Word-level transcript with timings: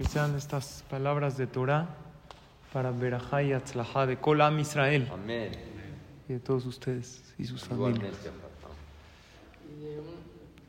que 0.00 0.08
sean 0.08 0.34
estas 0.34 0.82
palabras 0.88 1.36
de 1.36 1.46
Torah 1.46 1.86
para 2.72 2.90
Berajá 2.90 3.42
y 3.42 3.52
Atzlajá 3.52 4.06
de 4.06 4.16
Kolam 4.16 4.58
Israel 4.58 5.06
Amén. 5.12 5.52
y 6.26 6.32
de 6.32 6.40
todos 6.40 6.64
ustedes 6.64 7.34
y 7.36 7.44
sus 7.44 7.64
familias. 7.64 8.14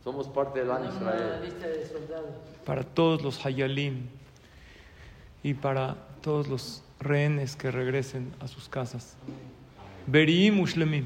Somos 0.04 0.28
parte 0.28 0.60
del 0.60 0.72
Am 0.72 0.84
Israel. 0.84 1.54
Para 2.66 2.84
todos 2.84 3.22
los 3.22 3.46
Hayalim 3.46 4.08
y 5.44 5.54
para 5.54 5.96
todos 6.22 6.50
los 6.50 6.84
rehenes 7.00 7.56
que 7.56 7.72
regresen 7.72 8.34
a 8.42 8.50
sus 8.50 8.68
casas. 8.68 9.16
Beriim 10.08 10.60
Ushlemim. 10.60 11.06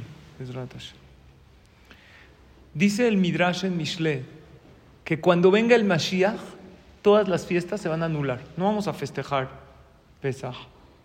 Dice 2.73 3.07
el 3.07 3.17
Midrash 3.17 3.65
en 3.65 3.77
Mishle 3.77 4.25
que 5.03 5.21
cuando 5.21 5.51
venga 5.51 5.75
el 5.75 5.83
Mashiach, 5.83 6.54
todas 7.05 7.27
las 7.27 7.45
fiestas 7.45 7.79
se 7.81 7.87
van 7.87 8.01
a 8.01 8.07
anular. 8.07 8.41
No 8.57 8.65
vamos 8.65 8.87
a 8.87 8.93
festejar 8.93 9.47
Pesach, 10.21 10.55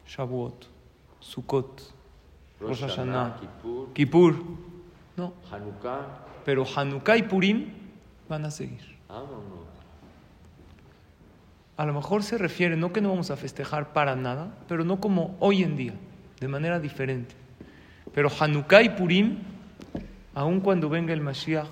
Shavuot, 0.09 0.67
Sukkot, 1.21 1.93
Rosh 2.59 2.81
Hashanah, 2.81 3.37
Kippur, 3.39 3.93
Kippur. 3.93 4.35
No, 5.19 5.35
Hanukkah. 5.53 6.07
pero 6.43 6.65
Hanukkah 6.65 7.19
y 7.19 7.23
Purim 7.25 7.67
van 8.31 8.47
a 8.47 8.51
seguir. 8.51 8.81
A 11.77 11.85
lo 11.85 11.93
mejor 11.93 12.23
se 12.23 12.39
refiere, 12.39 12.77
no 12.79 12.95
que 12.95 13.03
no 13.03 13.11
vamos 13.11 13.31
a 13.31 13.37
festejar 13.37 13.93
para 13.93 14.17
nada, 14.17 14.55
pero 14.69 14.85
no 14.85 15.01
como 15.01 15.37
hoy 15.39 15.63
en 15.63 15.77
día, 15.77 15.93
de 16.41 16.49
manera 16.49 16.81
diferente. 16.81 17.35
Pero 18.15 18.31
Hanukkah 18.31 18.81
y 18.81 18.89
Purim, 18.89 19.41
aun 20.33 20.61
cuando 20.61 20.89
venga 20.89 21.13
el 21.13 21.21
Mashiach, 21.21 21.69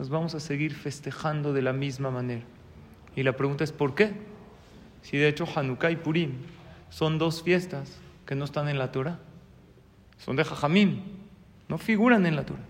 nos 0.00 0.08
vamos 0.08 0.34
a 0.34 0.40
seguir 0.40 0.74
festejando 0.74 1.52
de 1.52 1.62
la 1.62 1.72
misma 1.72 2.10
manera. 2.10 2.42
Y 3.16 3.22
la 3.22 3.36
pregunta 3.36 3.64
es, 3.64 3.72
¿por 3.72 3.94
qué? 3.94 4.12
Si 5.02 5.16
de 5.16 5.28
hecho 5.28 5.46
Hanukkah 5.54 5.90
y 5.90 5.96
Purim 5.96 6.32
son 6.90 7.18
dos 7.18 7.42
fiestas 7.42 7.98
que 8.26 8.34
no 8.34 8.44
están 8.44 8.68
en 8.68 8.78
la 8.78 8.92
Torah, 8.92 9.18
son 10.18 10.36
de 10.36 10.44
Jajamim, 10.44 11.02
no 11.68 11.78
figuran 11.78 12.26
en 12.26 12.36
la 12.36 12.46
Torah. 12.46 12.64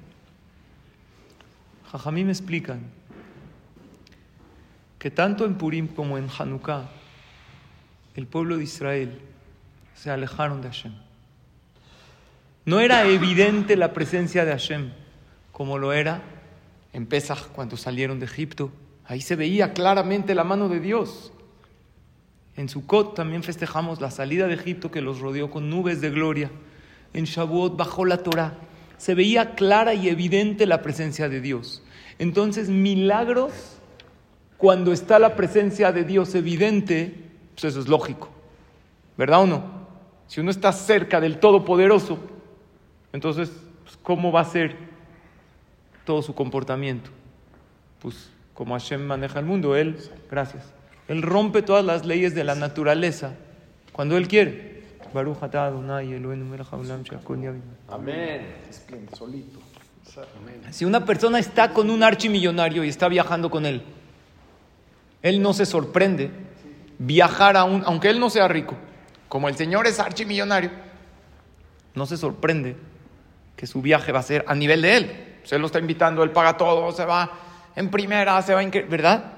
Jajamim 1.91 2.29
explican 2.29 2.81
que 4.99 5.11
tanto 5.11 5.45
en 5.45 5.57
Purim 5.57 5.89
como 5.89 6.17
en 6.17 6.29
Hanukkah, 6.31 6.89
el 8.15 8.27
pueblo 8.27 8.57
de 8.57 8.65
Israel 8.65 9.21
se 9.95 10.11
alejaron 10.11 10.63
de 10.63 10.69
Hashem. 10.69 10.93
No 12.65 12.81
era 12.81 13.07
evidente 13.07 13.77
la 13.77 13.93
presencia 13.93 14.45
de 14.45 14.53
Hashem 14.53 14.93
como 15.51 15.79
lo 15.79 15.93
era 15.93 16.23
en 16.93 17.07
Pesach 17.07 17.49
cuando 17.49 17.77
salieron 17.77 18.21
de 18.21 18.27
Egipto. 18.27 18.73
Ahí 19.05 19.21
se 19.21 19.37
veía 19.37 19.73
claramente 19.73 20.35
la 20.35 20.45
mano 20.45 20.69
de 20.69 20.81
Dios. 20.81 21.33
En 22.57 22.69
Sukkot 22.69 23.15
también 23.15 23.43
festejamos 23.43 24.01
la 24.01 24.11
salida 24.11 24.47
de 24.47 24.55
Egipto 24.55 24.91
que 24.91 25.01
los 25.01 25.21
rodeó 25.21 25.51
con 25.51 25.71
nubes 25.71 26.01
de 26.01 26.11
gloria. 26.11 26.51
En 27.15 27.25
Shavuot 27.25 27.77
bajó 27.77 28.05
la 28.05 28.19
Torah. 28.19 28.55
Se 28.99 29.15
veía 29.15 29.55
clara 29.55 29.95
y 29.95 30.09
evidente 30.09 30.67
la 30.67 30.83
presencia 30.83 31.29
de 31.29 31.41
Dios. 31.41 31.83
Entonces, 32.19 32.69
milagros 32.69 33.53
cuando 34.59 34.93
está 34.93 35.19
la 35.19 35.35
presencia 35.35 35.91
de 35.91 36.05
Dios 36.05 36.35
evidente, 36.37 37.13
pues 37.55 37.65
eso 37.65 37.81
es 37.81 37.89
lógico. 37.89 38.29
¿Verdad 39.17 39.43
o 39.43 39.47
no? 39.47 39.83
Si 40.29 40.41
uno 40.41 40.51
está 40.51 40.73
cerca 40.73 41.21
del 41.21 41.39
Todopoderoso, 41.39 42.19
entonces, 43.13 43.51
pues, 43.83 43.99
¿cómo 44.03 44.31
va 44.31 44.41
a 44.41 44.45
ser 44.45 44.77
todo 46.05 46.23
su 46.23 46.35
comportamiento? 46.35 47.11
Pues 48.01 48.31
como 48.55 48.75
Hashem 48.75 49.03
maneja 49.05 49.39
el 49.39 49.45
mundo, 49.45 49.77
Él, 49.77 49.99
gracias, 50.31 50.65
Él 51.09 51.23
rompe 51.23 51.63
todas 51.63 51.85
las 51.85 52.05
leyes 52.05 52.35
de 52.35 52.45
la 52.45 52.55
naturaleza 52.55 53.35
cuando 53.93 54.17
Él 54.17 54.29
quiere. 54.29 54.73
Baruch 55.13 55.43
Adonai 55.43 56.15
Amén. 57.89 58.47
solito. 59.15 59.59
Si 60.71 60.85
una 60.85 61.05
persona 61.05 61.39
está 61.39 61.73
con 61.73 61.91
un 61.91 62.03
archimillonario 62.03 62.85
y 62.85 62.89
está 62.89 63.09
viajando 63.09 63.51
con 63.51 63.65
él, 63.67 63.83
él 65.23 65.41
no 65.41 65.53
se 65.53 65.65
sorprende 65.65 66.31
viajar 66.99 67.57
a 67.57 67.65
un, 67.65 67.83
aunque 67.87 68.11
él 68.11 68.21
no 68.21 68.29
sea 68.29 68.49
rico, 68.49 68.77
como 69.29 69.49
el 69.49 69.57
señor 69.57 69.87
es 69.87 69.99
archimillonario, 70.01 70.71
no 71.95 72.07
se 72.07 72.17
sorprende 72.17 72.77
que 73.57 73.67
su 73.67 73.81
viaje 73.81 74.13
va 74.13 74.21
a 74.21 74.25
ser 74.25 74.45
a 74.49 74.55
nivel 74.55 74.83
de 74.83 74.97
él. 74.97 75.39
Se 75.45 75.59
lo 75.59 75.67
está 75.67 75.79
invitando, 75.79 76.23
él 76.23 76.31
paga 76.31 76.57
todo, 76.57 76.93
se 76.93 77.05
va 77.05 77.31
en 77.77 77.91
primera, 77.91 78.41
se 78.43 78.55
va 78.55 78.71
que- 78.71 78.83
¿Verdad? 78.83 79.33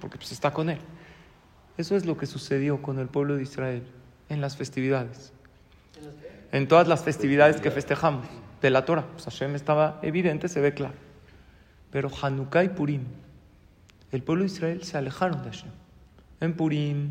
Porque 0.00 0.18
pues 0.18 0.32
está 0.32 0.52
con 0.52 0.70
él. 0.70 0.78
Eso 1.76 1.96
es 1.96 2.04
lo 2.04 2.16
que 2.16 2.26
sucedió 2.26 2.82
con 2.82 2.98
el 2.98 3.08
pueblo 3.08 3.36
de 3.36 3.42
Israel 3.42 3.84
en 4.28 4.40
las 4.40 4.56
festividades. 4.56 5.32
En 6.50 6.68
todas 6.68 6.86
las 6.86 7.02
festividades 7.02 7.60
que 7.60 7.70
festejamos 7.70 8.26
de 8.60 8.70
la 8.70 8.84
Torah. 8.84 9.06
Pues 9.12 9.24
Hashem 9.24 9.54
estaba 9.54 9.98
evidente, 10.02 10.48
se 10.48 10.60
ve 10.60 10.74
claro. 10.74 10.94
Pero 11.90 12.10
Hanukkah 12.22 12.64
y 12.64 12.68
Purim, 12.68 13.04
el 14.10 14.22
pueblo 14.22 14.44
de 14.44 14.50
Israel 14.50 14.82
se 14.82 14.98
alejaron 14.98 15.42
de 15.42 15.50
Hashem. 15.50 15.70
En 16.40 16.54
Purim 16.54 17.10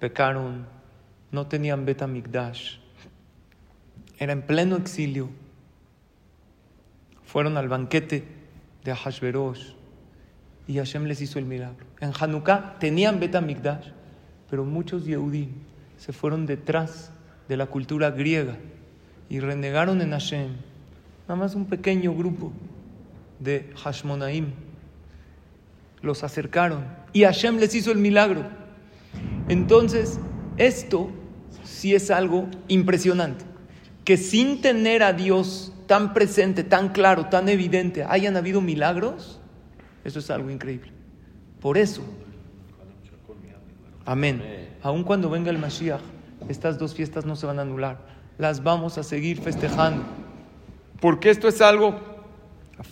pecaron, 0.00 0.66
no 1.30 1.46
tenían 1.46 1.84
Betamigdash, 1.84 2.78
era 4.18 4.32
en 4.32 4.42
pleno 4.42 4.76
exilio. 4.76 5.28
Fueron 7.24 7.56
al 7.56 7.68
banquete 7.68 8.35
de 8.86 8.92
Ahashverosh 8.92 9.74
y 10.68 10.76
Hashem 10.78 11.04
les 11.04 11.20
hizo 11.20 11.38
el 11.38 11.44
milagro. 11.44 11.84
En 12.00 12.12
Hanukkah 12.18 12.78
tenían 12.78 13.20
Betamigdash, 13.20 13.88
pero 14.48 14.64
muchos 14.64 15.04
Yehudim 15.04 15.50
se 15.98 16.12
fueron 16.12 16.46
detrás 16.46 17.10
de 17.48 17.56
la 17.56 17.66
cultura 17.66 18.10
griega 18.10 18.56
y 19.28 19.40
renegaron 19.40 20.00
en 20.00 20.12
Hashem. 20.12 20.50
Nada 21.28 21.36
más 21.36 21.54
un 21.56 21.66
pequeño 21.66 22.14
grupo 22.14 22.52
de 23.40 23.72
Hashmonaim 23.76 24.52
los 26.00 26.22
acercaron 26.22 26.84
y 27.12 27.24
Hashem 27.24 27.58
les 27.58 27.74
hizo 27.74 27.90
el 27.90 27.98
milagro. 27.98 28.44
Entonces, 29.48 30.20
esto 30.58 31.10
sí 31.64 31.94
es 31.94 32.10
algo 32.10 32.48
impresionante. 32.68 33.44
Que 34.04 34.16
sin 34.16 34.60
tener 34.60 35.02
a 35.02 35.12
Dios 35.12 35.72
tan 35.86 36.12
presente, 36.12 36.64
tan 36.64 36.90
claro, 36.90 37.26
tan 37.26 37.48
evidente, 37.48 38.04
hayan 38.08 38.36
habido 38.36 38.60
milagros, 38.60 39.40
eso 40.04 40.18
es 40.18 40.30
algo 40.30 40.50
increíble. 40.50 40.92
Por 41.60 41.78
eso, 41.78 42.02
amén. 44.04 44.42
Aun 44.82 45.02
cuando 45.02 45.30
venga 45.30 45.50
el 45.50 45.58
Mashiach, 45.58 46.00
estas 46.48 46.78
dos 46.78 46.94
fiestas 46.94 47.24
no 47.24 47.34
se 47.36 47.46
van 47.46 47.58
a 47.58 47.62
anular. 47.62 47.98
Las 48.38 48.62
vamos 48.62 48.98
a 48.98 49.02
seguir 49.02 49.40
festejando. 49.40 50.04
Porque 51.00 51.30
esto 51.30 51.48
es 51.48 51.60
algo 51.60 51.98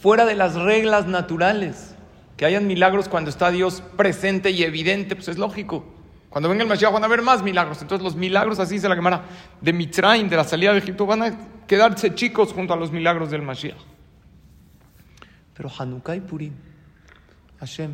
fuera 0.00 0.24
de 0.24 0.34
las 0.34 0.54
reglas 0.54 1.06
naturales. 1.06 1.94
Que 2.36 2.46
hayan 2.46 2.66
milagros 2.66 3.08
cuando 3.08 3.30
está 3.30 3.50
Dios 3.50 3.82
presente 3.96 4.50
y 4.50 4.64
evidente, 4.64 5.14
pues 5.14 5.28
es 5.28 5.38
lógico. 5.38 5.84
Cuando 6.34 6.48
venga 6.48 6.64
el 6.64 6.68
Mashiach 6.68 6.92
van 6.92 7.04
a 7.04 7.06
haber 7.06 7.22
más 7.22 7.44
milagros. 7.44 7.80
Entonces 7.80 8.02
los 8.02 8.16
milagros, 8.16 8.58
así 8.58 8.80
se 8.80 8.88
la 8.88 8.96
quemará, 8.96 9.22
de 9.60 9.72
Mitzrayim, 9.72 10.28
de 10.28 10.34
la 10.34 10.42
salida 10.42 10.72
de 10.72 10.78
Egipto, 10.78 11.06
van 11.06 11.22
a 11.22 11.32
quedarse 11.68 12.12
chicos 12.12 12.52
junto 12.52 12.74
a 12.74 12.76
los 12.76 12.90
milagros 12.90 13.30
del 13.30 13.42
Mashiach. 13.42 13.78
Pero 15.56 15.70
Hanukkah 15.78 16.16
y 16.16 16.20
Purim, 16.22 16.54
Hashem 17.60 17.92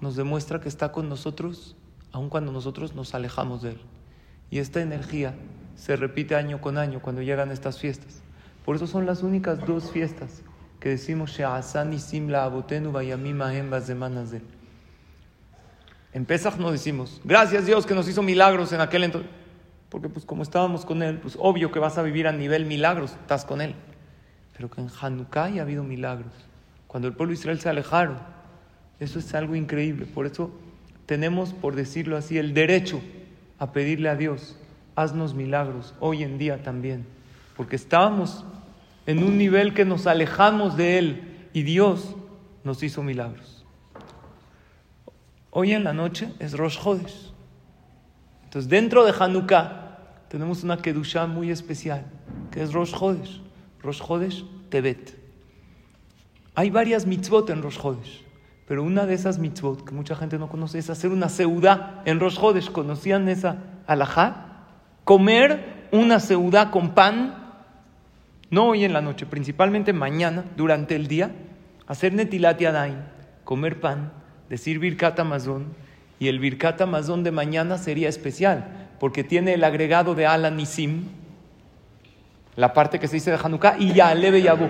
nos 0.00 0.16
demuestra 0.16 0.60
que 0.60 0.68
está 0.68 0.90
con 0.90 1.08
nosotros 1.08 1.76
aun 2.10 2.30
cuando 2.30 2.50
nosotros 2.50 2.96
nos 2.96 3.14
alejamos 3.14 3.62
de 3.62 3.70
Él. 3.70 3.80
Y 4.50 4.58
esta 4.58 4.82
energía 4.82 5.36
se 5.76 5.94
repite 5.94 6.34
año 6.34 6.60
con 6.60 6.78
año 6.78 7.00
cuando 7.00 7.22
llegan 7.22 7.52
estas 7.52 7.78
fiestas. 7.78 8.22
Por 8.64 8.74
eso 8.74 8.88
son 8.88 9.06
las 9.06 9.22
únicas 9.22 9.64
dos 9.64 9.92
fiestas 9.92 10.42
que 10.80 10.88
decimos 10.88 11.30
She'asan 11.30 11.92
Isim 11.92 12.28
la 12.28 12.42
Abotenu 12.42 12.90
Vayamim 12.90 13.40
Ahem 13.40 13.70
Bazemanas 13.70 14.32
de 14.32 14.42
En 16.12 16.26
Pesach 16.26 16.56
no 16.56 16.70
decimos, 16.70 17.20
gracias 17.24 17.66
Dios 17.66 17.86
que 17.86 17.94
nos 17.94 18.08
hizo 18.08 18.22
milagros 18.22 18.72
en 18.72 18.80
aquel 18.80 19.04
entonces. 19.04 19.30
Porque 19.88 20.08
pues 20.08 20.24
como 20.24 20.42
estábamos 20.42 20.86
con 20.86 21.02
Él, 21.02 21.18
pues 21.18 21.36
obvio 21.38 21.70
que 21.70 21.78
vas 21.78 21.98
a 21.98 22.02
vivir 22.02 22.26
a 22.26 22.32
nivel 22.32 22.64
milagros, 22.64 23.12
estás 23.12 23.44
con 23.44 23.60
Él. 23.60 23.74
Pero 24.56 24.70
que 24.70 24.80
en 24.80 24.88
Hanukkah 24.88 25.50
ya 25.50 25.60
ha 25.60 25.64
habido 25.64 25.84
milagros. 25.84 26.32
Cuando 26.86 27.08
el 27.08 27.14
pueblo 27.14 27.32
de 27.32 27.38
Israel 27.38 27.60
se 27.60 27.68
alejaron, 27.68 28.18
eso 29.00 29.18
es 29.18 29.34
algo 29.34 29.54
increíble. 29.54 30.06
Por 30.06 30.26
eso 30.26 30.50
tenemos, 31.06 31.52
por 31.52 31.74
decirlo 31.74 32.16
así, 32.16 32.38
el 32.38 32.54
derecho 32.54 33.00
a 33.58 33.72
pedirle 33.72 34.08
a 34.08 34.16
Dios, 34.16 34.56
haznos 34.96 35.34
milagros 35.34 35.94
hoy 36.00 36.22
en 36.22 36.38
día 36.38 36.62
también. 36.62 37.06
Porque 37.56 37.76
estábamos 37.76 38.44
en 39.06 39.22
un 39.22 39.36
nivel 39.38 39.74
que 39.74 39.84
nos 39.84 40.06
alejamos 40.06 40.76
de 40.76 40.98
Él 40.98 41.48
y 41.52 41.62
Dios 41.62 42.16
nos 42.64 42.82
hizo 42.82 43.02
milagros. 43.02 43.61
Hoy 45.54 45.74
en 45.74 45.84
la 45.84 45.92
noche 45.92 46.32
es 46.38 46.54
Rosh. 46.54 46.78
Entonces, 48.44 48.70
dentro 48.70 49.04
de 49.04 49.12
Hanukkah 49.12 49.98
tenemos 50.28 50.64
una 50.64 50.78
Kedushá 50.78 51.26
muy 51.26 51.50
especial, 51.50 52.06
que 52.50 52.62
es 52.62 52.72
Rosh 52.72 52.94
Chodesh. 52.94 53.42
Rosh 53.82 54.44
Tebet. 54.70 55.14
Hay 56.54 56.70
varias 56.70 57.04
mitzvot 57.04 57.50
en 57.50 57.60
Rosh 57.62 57.78
Chodesh, 57.78 58.24
pero 58.66 58.82
una 58.82 59.04
de 59.04 59.12
esas 59.12 59.38
mitzvot 59.38 59.84
que 59.84 59.92
mucha 59.94 60.16
gente 60.16 60.38
no 60.38 60.48
conoce 60.48 60.78
es 60.78 60.88
hacer 60.88 61.10
una 61.10 61.28
seudá 61.28 62.00
en 62.06 62.18
Rosh 62.18 62.38
Hodesh. 62.40 62.72
¿Conocían 62.72 63.28
esa 63.28 63.58
alajá? 63.86 64.64
Comer 65.04 65.88
una 65.92 66.18
seudá 66.18 66.70
con 66.70 66.94
pan, 66.94 67.60
no 68.48 68.68
hoy 68.68 68.84
en 68.84 68.94
la 68.94 69.02
noche, 69.02 69.26
principalmente 69.26 69.92
mañana, 69.92 70.46
durante 70.56 70.96
el 70.96 71.08
día, 71.08 71.30
hacer 71.86 72.14
netilat 72.14 72.58
yadayim, 72.58 73.02
comer 73.44 73.80
pan, 73.80 74.21
decir 74.52 74.78
birkat 74.78 75.18
amazon, 75.18 75.64
y 76.18 76.28
el 76.28 76.38
birkat 76.38 76.78
amazon 76.82 77.24
de 77.24 77.30
mañana 77.30 77.78
sería 77.78 78.10
especial, 78.10 78.90
porque 79.00 79.24
tiene 79.24 79.54
el 79.54 79.64
agregado 79.64 80.14
de 80.14 80.26
ala 80.26 80.50
nisim, 80.50 81.04
la 82.54 82.74
parte 82.74 83.00
que 83.00 83.08
se 83.08 83.14
dice 83.14 83.30
de 83.30 83.38
Hanukkah, 83.42 83.76
y 83.78 83.94
ya 83.94 84.14
leve 84.14 84.42
yabu. 84.42 84.68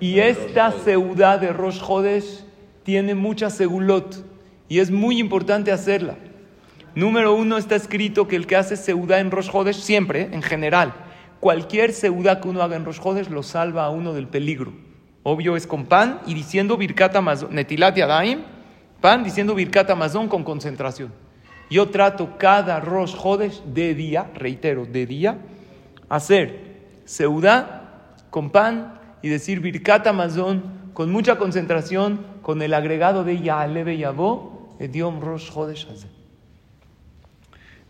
Y 0.00 0.20
esta 0.20 0.72
seudá 0.72 1.36
de 1.36 1.52
Rosh 1.52 1.82
Hodesh 1.86 2.44
tiene 2.82 3.14
mucha 3.14 3.50
segulot, 3.50 4.24
y 4.70 4.78
es 4.78 4.90
muy 4.90 5.18
importante 5.18 5.70
hacerla. 5.70 6.16
Número 6.94 7.34
uno 7.34 7.58
está 7.58 7.76
escrito 7.76 8.26
que 8.26 8.36
el 8.36 8.46
que 8.46 8.56
hace 8.56 8.78
seudá 8.78 9.20
en 9.20 9.30
Rosh 9.30 9.50
Hodesh, 9.52 9.82
siempre, 9.82 10.30
en 10.32 10.40
general, 10.40 10.94
cualquier 11.40 11.92
seudá 11.92 12.40
que 12.40 12.48
uno 12.48 12.62
haga 12.62 12.76
en 12.76 12.86
Rosh 12.86 13.00
Hodesh 13.02 13.28
lo 13.28 13.42
salva 13.42 13.84
a 13.84 13.90
uno 13.90 14.14
del 14.14 14.28
peligro. 14.28 14.72
Obvio 15.24 15.56
es 15.56 15.66
con 15.66 15.84
pan 15.84 16.22
y 16.26 16.32
diciendo 16.32 16.78
Birkat 16.78 17.14
Amazon, 17.16 17.54
Netilat 17.54 17.94
Yadaim, 17.94 18.59
pan 19.00 19.24
diciendo 19.24 19.54
Birkat 19.54 19.90
Amazon 19.90 20.28
con 20.28 20.44
concentración. 20.44 21.12
Yo 21.70 21.88
trato 21.90 22.36
cada 22.38 22.80
Rosh 22.80 23.14
Hodesh 23.16 23.62
de 23.62 23.94
día, 23.94 24.30
reitero, 24.34 24.86
de 24.86 25.06
día, 25.06 25.38
hacer 26.08 26.70
seudá 27.04 28.16
con 28.30 28.50
pan 28.50 28.98
y 29.22 29.28
decir 29.28 29.60
Birkat 29.60 30.06
Amazon 30.06 30.80
con 30.94 31.10
mucha 31.12 31.38
concentración, 31.38 32.26
con 32.42 32.60
el 32.62 32.74
agregado 32.74 33.24
de 33.24 33.40
Ya'alebe 33.40 33.96
Yabo, 33.96 34.76
Ediom 34.80 35.20
Rosh 35.20 35.50
Hodesh. 35.54 35.86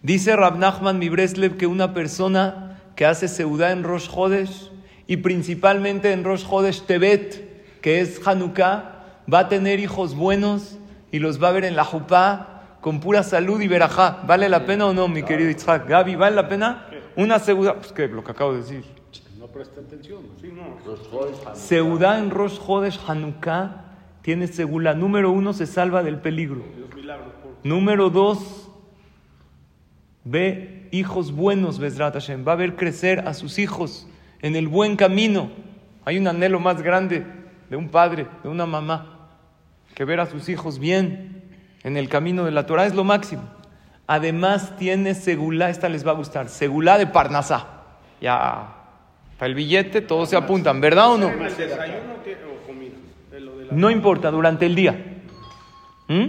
Dice 0.02 0.36
Rab 0.36 0.58
Nachman 0.58 0.98
Mibreslev 0.98 1.56
que 1.56 1.66
una 1.66 1.92
persona 1.94 2.78
que 2.96 3.06
hace 3.06 3.28
seudá 3.28 3.72
en 3.72 3.82
Rosh 3.82 4.08
Hodesh 4.14 4.70
y 5.06 5.18
principalmente 5.18 6.12
en 6.12 6.24
Rosh 6.24 6.44
Hodesh 6.48 6.82
Tebet, 6.82 7.80
que 7.80 8.00
es 8.00 8.26
Hanukkah, 8.26 9.22
va 9.32 9.40
a 9.40 9.48
tener 9.48 9.80
hijos 9.80 10.14
buenos 10.14 10.78
y 11.10 11.18
los 11.18 11.42
va 11.42 11.48
a 11.48 11.52
ver 11.52 11.64
en 11.64 11.76
la 11.76 11.84
Jupá 11.84 12.78
con 12.80 13.00
pura 13.00 13.22
salud 13.22 13.60
y 13.60 13.68
verajá. 13.68 14.22
¿Vale 14.26 14.48
la 14.48 14.64
pena 14.64 14.86
o 14.86 14.94
no, 14.94 15.08
mi 15.08 15.22
querido 15.22 15.50
Itzhak? 15.50 15.88
Gaby, 15.88 16.16
¿vale 16.16 16.36
la 16.36 16.48
pena? 16.48 16.86
Una 17.16 17.38
seudá, 17.38 17.74
pues 17.74 17.92
qué, 17.92 18.08
lo 18.08 18.24
que 18.24 18.30
acabo 18.30 18.52
de 18.52 18.58
decir. 18.58 18.84
No 19.38 19.46
presta 19.46 19.80
atención, 19.80 20.22
sí, 20.40 20.52
no. 20.52 21.54
Seudá 21.54 22.18
en 22.18 22.30
Rosh 22.30 22.58
Hodesh 22.66 23.00
Hanukkah 23.06 23.84
tiene 24.22 24.46
segula. 24.46 24.94
Número 24.94 25.30
uno, 25.30 25.52
se 25.52 25.66
salva 25.66 26.02
del 26.02 26.20
peligro. 26.20 26.62
Número 27.62 28.10
dos, 28.10 28.70
ve 30.24 30.88
hijos 30.92 31.32
buenos, 31.32 31.78
Bezrat 31.78 32.14
Hashem. 32.14 32.46
Va 32.46 32.52
a 32.52 32.56
ver 32.56 32.76
crecer 32.76 33.26
a 33.26 33.34
sus 33.34 33.58
hijos 33.58 34.06
en 34.40 34.56
el 34.56 34.68
buen 34.68 34.96
camino. 34.96 35.50
Hay 36.04 36.18
un 36.18 36.26
anhelo 36.26 36.60
más 36.60 36.82
grande 36.82 37.26
de 37.68 37.76
un 37.76 37.88
padre, 37.88 38.26
de 38.42 38.48
una 38.48 38.66
mamá, 38.66 39.19
que 39.94 40.04
ver 40.04 40.20
a 40.20 40.26
sus 40.26 40.48
hijos 40.48 40.78
bien 40.78 41.42
en 41.82 41.96
el 41.96 42.08
camino 42.08 42.44
de 42.44 42.50
la 42.50 42.66
Torah 42.66 42.86
es 42.86 42.94
lo 42.94 43.04
máximo. 43.04 43.42
Además 44.06 44.76
tiene 44.76 45.14
segulá, 45.14 45.70
esta 45.70 45.88
les 45.88 46.06
va 46.06 46.10
a 46.10 46.14
gustar, 46.14 46.48
segulá 46.48 46.98
de 46.98 47.06
Parnasá. 47.06 47.66
Ya, 48.20 48.74
para 49.38 49.48
el 49.48 49.54
billete 49.54 50.00
todos 50.00 50.28
se 50.28 50.36
apuntan, 50.36 50.80
¿verdad 50.80 51.12
o 51.12 51.18
no? 51.18 51.30
No 53.70 53.90
importa, 53.90 54.30
durante 54.30 54.66
el 54.66 54.74
día. 54.74 55.22
¿Mm? 56.08 56.26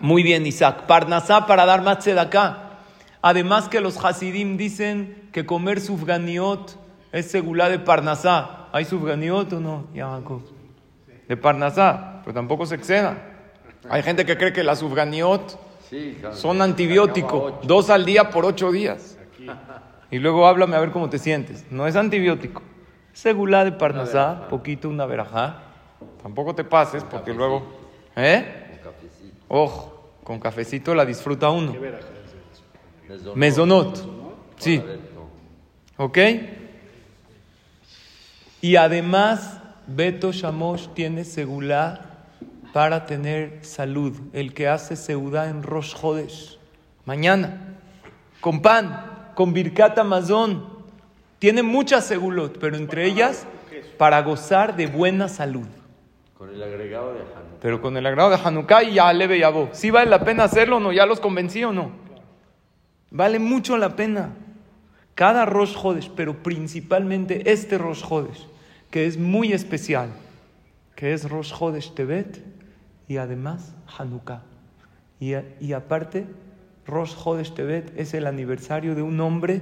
Muy 0.00 0.22
bien, 0.22 0.46
Isaac. 0.46 0.86
Parnasá 0.86 1.46
para 1.46 1.64
dar 1.64 1.82
más 1.82 2.06
acá. 2.08 2.70
Además 3.22 3.68
que 3.68 3.80
los 3.80 4.02
Hasidim 4.02 4.56
dicen 4.56 5.28
que 5.32 5.46
comer 5.46 5.80
sufganiot 5.80 6.76
es 7.12 7.30
segulá 7.30 7.68
de 7.68 7.78
Parnasá. 7.78 8.68
¿Hay 8.72 8.84
sufganiot 8.84 9.52
o 9.52 9.60
no? 9.60 9.86
Ya, 9.94 10.08
Jacob. 10.08 10.42
De 11.30 11.36
Parnasá, 11.36 12.22
pero 12.24 12.34
tampoco 12.34 12.66
se 12.66 12.74
exceda. 12.74 13.16
Hay 13.88 14.02
gente 14.02 14.26
que 14.26 14.36
cree 14.36 14.52
que 14.52 14.64
las 14.64 14.82
claro. 16.18 16.34
son 16.34 16.60
antibiótico. 16.60 17.60
Dos 17.62 17.88
al 17.88 18.04
día 18.04 18.30
por 18.30 18.44
ocho 18.44 18.72
días. 18.72 19.16
Y 20.10 20.18
luego 20.18 20.48
háblame 20.48 20.74
a 20.74 20.80
ver 20.80 20.90
cómo 20.90 21.08
te 21.08 21.20
sientes. 21.20 21.66
No 21.70 21.86
es 21.86 21.94
antibiótico. 21.94 22.62
Segulá 23.12 23.64
de 23.64 23.70
Parnasá, 23.70 24.48
poquito 24.48 24.88
una 24.88 25.06
verajá. 25.06 25.62
Tampoco 26.20 26.52
te 26.52 26.64
pases 26.64 27.04
porque 27.04 27.32
luego... 27.32 27.62
¿Eh? 28.16 28.80
Ojo, 29.46 30.14
con 30.24 30.40
cafecito 30.40 30.96
la 30.96 31.04
disfruta 31.04 31.48
uno. 31.50 31.76
Mesonot. 33.36 33.36
Mesonot. 33.36 34.08
Sí. 34.56 34.82
¿Ok? 35.96 36.18
Y 38.62 38.74
además, 38.74 39.59
Beto 39.94 40.32
Shamosh 40.32 40.88
tiene 40.94 41.24
segulá 41.24 42.26
para 42.72 43.06
tener 43.06 43.58
salud. 43.62 44.16
El 44.32 44.54
que 44.54 44.68
hace 44.68 44.96
seudá 44.96 45.48
en 45.48 45.62
Rosh 45.62 45.94
Hodesh. 46.00 46.58
Mañana. 47.04 47.76
Con 48.40 48.62
pan, 48.62 49.32
con 49.34 49.52
Birkat 49.52 49.98
Amazon. 49.98 50.64
Tiene 51.38 51.62
muchas 51.62 52.06
segulot, 52.06 52.58
pero 52.58 52.76
entre 52.76 53.06
ellas, 53.06 53.46
para 53.98 54.22
gozar 54.22 54.76
de 54.76 54.86
buena 54.86 55.28
salud. 55.28 55.66
Con 56.36 56.50
el 56.50 56.62
agregado 56.62 57.12
de 57.12 57.20
Hanukkah. 57.20 57.58
Pero 57.60 57.82
con 57.82 57.96
el 57.96 58.06
agrado 58.06 58.30
de 58.30 58.38
Hanukkah 58.42 58.82
y 58.84 58.94
ya 58.94 59.12
leve 59.12 59.38
Yabó. 59.38 59.68
¿Sí 59.72 59.90
vale 59.90 60.08
la 60.08 60.24
pena 60.24 60.44
hacerlo 60.44 60.76
o 60.76 60.80
no? 60.80 60.92
¿Ya 60.92 61.04
los 61.04 61.20
convencí 61.20 61.64
o 61.64 61.72
no? 61.72 61.90
Vale 63.10 63.38
mucho 63.38 63.76
la 63.76 63.96
pena. 63.96 64.30
Cada 65.14 65.44
Rosh 65.44 65.76
Hodesh, 65.76 66.10
pero 66.14 66.42
principalmente 66.42 67.50
este 67.50 67.76
Rosh 67.76 68.04
Hodesh, 68.08 68.46
que 68.90 69.06
es 69.06 69.18
muy 69.18 69.52
especial, 69.52 70.10
que 70.96 71.12
es 71.12 71.28
Rosh 71.28 71.52
Hodesh 71.58 71.94
Tebet 71.94 72.42
y 73.08 73.16
además 73.16 73.74
Hanukkah. 73.98 74.42
Y, 75.18 75.34
y 75.60 75.72
aparte, 75.72 76.26
Rosh 76.86 77.14
Hodesh 77.24 77.54
Tebet 77.54 77.92
es 77.96 78.14
el 78.14 78.26
aniversario 78.26 78.94
de 78.94 79.02
un 79.02 79.20
hombre 79.20 79.60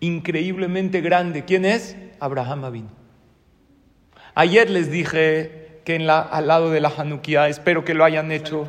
increíblemente 0.00 1.00
grande. 1.00 1.44
¿Quién 1.44 1.64
es? 1.64 1.96
Abraham 2.20 2.64
Avinu. 2.64 2.88
Ayer 4.34 4.70
les 4.70 4.90
dije 4.90 5.80
que 5.84 5.96
al 5.96 6.46
lado 6.46 6.70
de 6.70 6.80
la 6.80 6.92
Hanukkah, 6.96 7.48
espero 7.48 7.84
que 7.84 7.94
lo 7.94 8.04
hayan 8.04 8.32
hecho. 8.32 8.66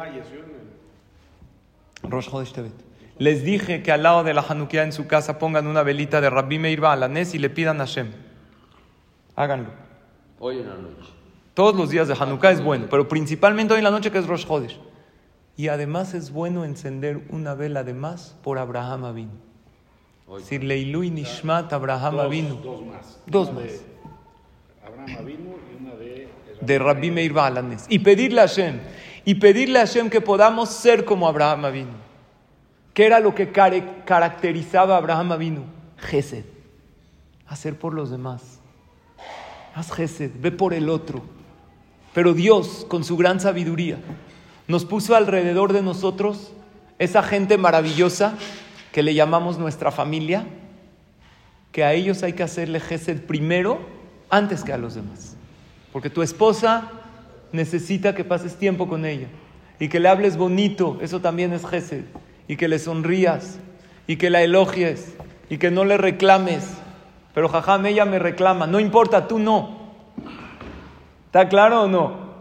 Rosh 2.04 2.30
Chodesh 2.30 2.54
Tevet. 2.54 2.74
Les 3.18 3.44
dije 3.44 3.84
que 3.84 3.92
al 3.92 4.04
lado 4.04 4.24
de 4.24 4.34
la 4.34 4.42
Hanukkah 4.42 4.84
en 4.84 4.94
su 4.94 5.08
casa 5.08 5.38
pongan 5.38 5.68
una 5.68 5.84
velita 5.84 6.22
de 6.22 6.30
Rabbi 6.30 6.58
Meir 6.58 6.82
Baalanés 6.82 7.36
y 7.36 7.40
le 7.40 7.50
pidan 7.50 7.80
a 7.80 7.86
Hashem. 7.86 8.31
Háganlo. 9.36 9.70
Hoy 10.40 10.60
en 10.60 10.70
la 10.70 10.76
noche. 10.76 11.10
Todos 11.54 11.76
los 11.76 11.90
días 11.90 12.08
de 12.08 12.16
Hanukkah 12.18 12.52
es 12.52 12.64
bueno, 12.64 12.88
pero 12.90 13.08
principalmente 13.08 13.74
hoy 13.74 13.80
en 13.80 13.84
la 13.84 13.92
noche 13.92 14.12
que 14.12 14.18
es 14.18 14.28
Rosh 14.28 14.46
Chodesh. 14.46 14.80
Y 15.58 15.68
además 15.68 16.14
es 16.14 16.32
bueno 16.32 16.64
encender 16.66 17.26
una 17.30 17.54
vela 17.54 17.84
de 17.84 17.94
más 17.94 18.36
por 18.42 18.58
Abraham 18.58 19.06
Avinu. 19.06 19.32
Hoy. 20.28 20.42
Decir 20.42 20.64
Leilui 20.64 21.12
Nishmat 21.12 21.72
Abraham 21.74 22.16
Dos, 22.16 22.26
Avinu. 22.26 22.56
dos 22.56 22.86
más. 22.86 23.20
Dos 23.26 23.50
Una 23.50 23.60
más. 23.60 23.70
de 23.70 23.82
Abraham 24.86 25.18
Avinu 25.20 25.56
y 25.72 25.84
una 25.84 25.96
de... 25.96 26.30
de 26.62 26.80
Rabbi 26.80 27.12
Meir 27.12 27.34
Baalanés. 27.34 27.86
Y 27.90 28.00
pedirle 28.00 28.42
a 28.42 28.48
Hashem. 28.48 28.80
Y 29.26 29.36
pedirle 29.36 29.80
a 29.80 29.86
Hashem 29.86 30.10
que 30.10 30.22
podamos 30.22 30.70
ser 30.70 31.04
como 31.06 31.28
Abraham 31.28 31.66
Avinu. 31.66 31.94
¿Qué 32.94 33.06
era 33.06 33.20
lo 33.20 33.36
que 33.36 33.52
caracterizaba 33.52 34.96
a 34.96 34.98
Abraham 34.98 35.34
Avinu? 35.34 35.64
Gesed. 35.98 36.46
Hacer 37.48 37.78
por 37.78 37.94
los 37.94 38.10
demás. 38.10 38.51
Haz 39.74 39.92
Gesed, 39.92 40.32
ve 40.40 40.52
por 40.52 40.74
el 40.74 40.90
otro. 40.90 41.22
Pero 42.14 42.34
Dios, 42.34 42.86
con 42.88 43.04
su 43.04 43.16
gran 43.18 43.40
sabiduría, 43.40 43.98
nos 44.68 44.86
puso 44.86 45.16
alrededor 45.16 45.74
de 45.74 45.82
nosotros 45.82 46.52
esa 47.00 47.24
gente 47.24 47.58
maravillosa 47.58 48.36
que 48.92 49.04
le 49.04 49.14
llamamos 49.14 49.58
nuestra 49.58 49.92
familia, 49.92 50.46
que 51.72 51.84
a 51.84 51.94
ellos 51.94 52.22
hay 52.24 52.34
que 52.34 52.44
hacerle 52.44 52.80
Gesed 52.80 53.22
primero 53.22 53.80
antes 54.30 54.64
que 54.64 54.74
a 54.74 54.78
los 54.78 54.96
demás. 54.96 55.36
Porque 55.92 56.10
tu 56.10 56.22
esposa 56.22 56.92
necesita 57.52 58.14
que 58.14 58.24
pases 58.24 58.56
tiempo 58.58 58.88
con 58.88 59.06
ella 59.06 59.28
y 59.80 59.90
que 59.90 60.00
le 60.00 60.10
hables 60.10 60.38
bonito, 60.38 61.00
eso 61.02 61.22
también 61.22 61.54
es 61.54 61.66
Gesed, 61.66 62.04
y 62.48 62.56
que 62.56 62.68
le 62.68 62.80
sonrías 62.80 63.58
y 64.08 64.18
que 64.18 64.30
la 64.30 64.42
elogies 64.42 65.14
y 65.50 65.58
que 65.58 65.72
no 65.72 65.86
le 65.86 65.98
reclames. 65.98 66.66
Pero 67.34 67.48
jajam, 67.50 67.86
ella 67.86 68.06
me 68.06 68.20
reclama, 68.20 68.68
no 68.68 68.80
importa, 68.80 69.28
tú 69.28 69.40
no. 69.40 69.80
¿Está 71.28 71.48
claro 71.48 71.84
o 71.84 71.88
no? 71.88 72.32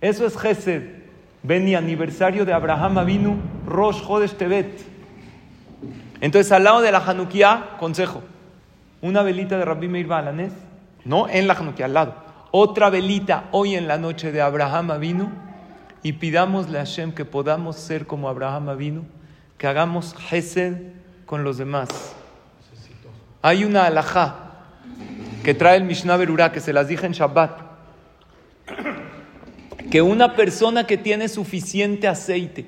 Eso 0.00 0.26
es 0.26 0.36
Gesed. 0.36 1.04
Vení, 1.42 1.74
aniversario 1.74 2.44
de 2.44 2.52
Abraham 2.52 2.98
Avinu, 2.98 3.36
Rosh 3.66 4.02
Chodesh 4.02 4.34
Tebet. 4.34 4.84
Entonces, 6.20 6.50
al 6.52 6.64
lado 6.64 6.80
de 6.80 6.92
la 6.92 6.98
Hanukkah, 6.98 7.76
consejo, 7.78 8.22
una 9.02 9.22
velita 9.22 9.58
de 9.58 9.64
Rabbi 9.64 9.88
Meir 9.88 10.06
Baalanés, 10.06 10.52
no 11.04 11.28
en 11.28 11.46
la 11.46 11.54
Hanukkah, 11.54 11.84
al 11.84 11.94
lado. 11.94 12.14
otra 12.50 12.88
velita 12.88 13.44
hoy 13.50 13.74
en 13.74 13.88
la 13.88 13.98
noche 13.98 14.32
de 14.32 14.40
Abraham 14.40 14.98
vino 15.00 15.32
y 16.02 16.12
pidámosle 16.12 16.78
a 16.78 16.84
Hashem 16.84 17.12
que 17.12 17.24
podamos 17.24 17.76
ser 17.76 18.06
como 18.06 18.28
Abraham 18.28 18.76
vino, 18.76 19.02
que 19.58 19.66
hagamos 19.66 20.14
Hesed 20.30 20.76
con 21.26 21.44
los 21.44 21.58
demás. 21.58 22.14
Hay 23.46 23.62
una 23.62 23.84
alajá 23.84 24.36
que 25.44 25.52
trae 25.52 25.76
el 25.76 25.84
Mishnah 25.84 26.16
Berurah, 26.16 26.50
que 26.50 26.60
se 26.60 26.72
las 26.72 26.88
dije 26.88 27.04
en 27.04 27.12
Shabbat, 27.12 27.60
que 29.90 30.00
una 30.00 30.34
persona 30.34 30.86
que 30.86 30.96
tiene 30.96 31.28
suficiente 31.28 32.08
aceite 32.08 32.64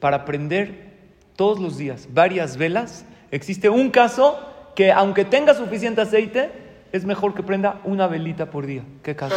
para 0.00 0.26
prender 0.26 0.92
todos 1.34 1.58
los 1.58 1.78
días 1.78 2.08
varias 2.12 2.58
velas, 2.58 3.06
existe 3.30 3.70
un 3.70 3.88
caso 3.88 4.38
que 4.74 4.92
aunque 4.92 5.24
tenga 5.24 5.54
suficiente 5.54 6.02
aceite, 6.02 6.50
es 6.92 7.06
mejor 7.06 7.32
que 7.32 7.42
prenda 7.42 7.80
una 7.84 8.06
velita 8.06 8.50
por 8.50 8.66
día. 8.66 8.82
¿Qué 9.02 9.16
caso? 9.16 9.34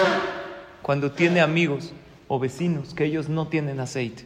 Cuando 0.81 1.11
tiene 1.11 1.39
amigos 1.39 1.93
o 2.27 2.37
vecinos 2.37 2.93
que 2.93 3.05
ellos 3.05 3.29
no 3.29 3.47
tienen 3.47 3.79
aceite. 3.79 4.25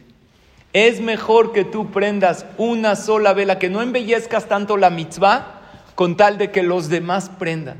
Es 0.72 1.00
mejor 1.00 1.52
que 1.52 1.62
tú 1.64 1.92
prendas 1.92 2.44
una 2.58 2.96
sola 2.96 3.34
vela, 3.34 3.60
que 3.60 3.70
no 3.70 3.82
embellezcas 3.82 4.48
tanto 4.48 4.76
la 4.76 4.90
mitzvah 4.90 5.55
con 5.96 6.16
tal 6.16 6.38
de 6.38 6.52
que 6.52 6.62
los 6.62 6.88
demás 6.88 7.28
prendan. 7.28 7.78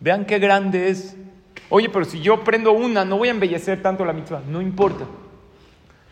Vean 0.00 0.26
qué 0.26 0.38
grande 0.38 0.90
es. 0.90 1.16
Oye, 1.70 1.88
pero 1.88 2.04
si 2.04 2.20
yo 2.20 2.44
prendo 2.44 2.72
una, 2.72 3.06
no 3.06 3.16
voy 3.16 3.28
a 3.28 3.30
embellecer 3.30 3.80
tanto 3.80 4.04
la 4.04 4.12
mitzvah. 4.12 4.42
No 4.46 4.60
importa. 4.60 5.06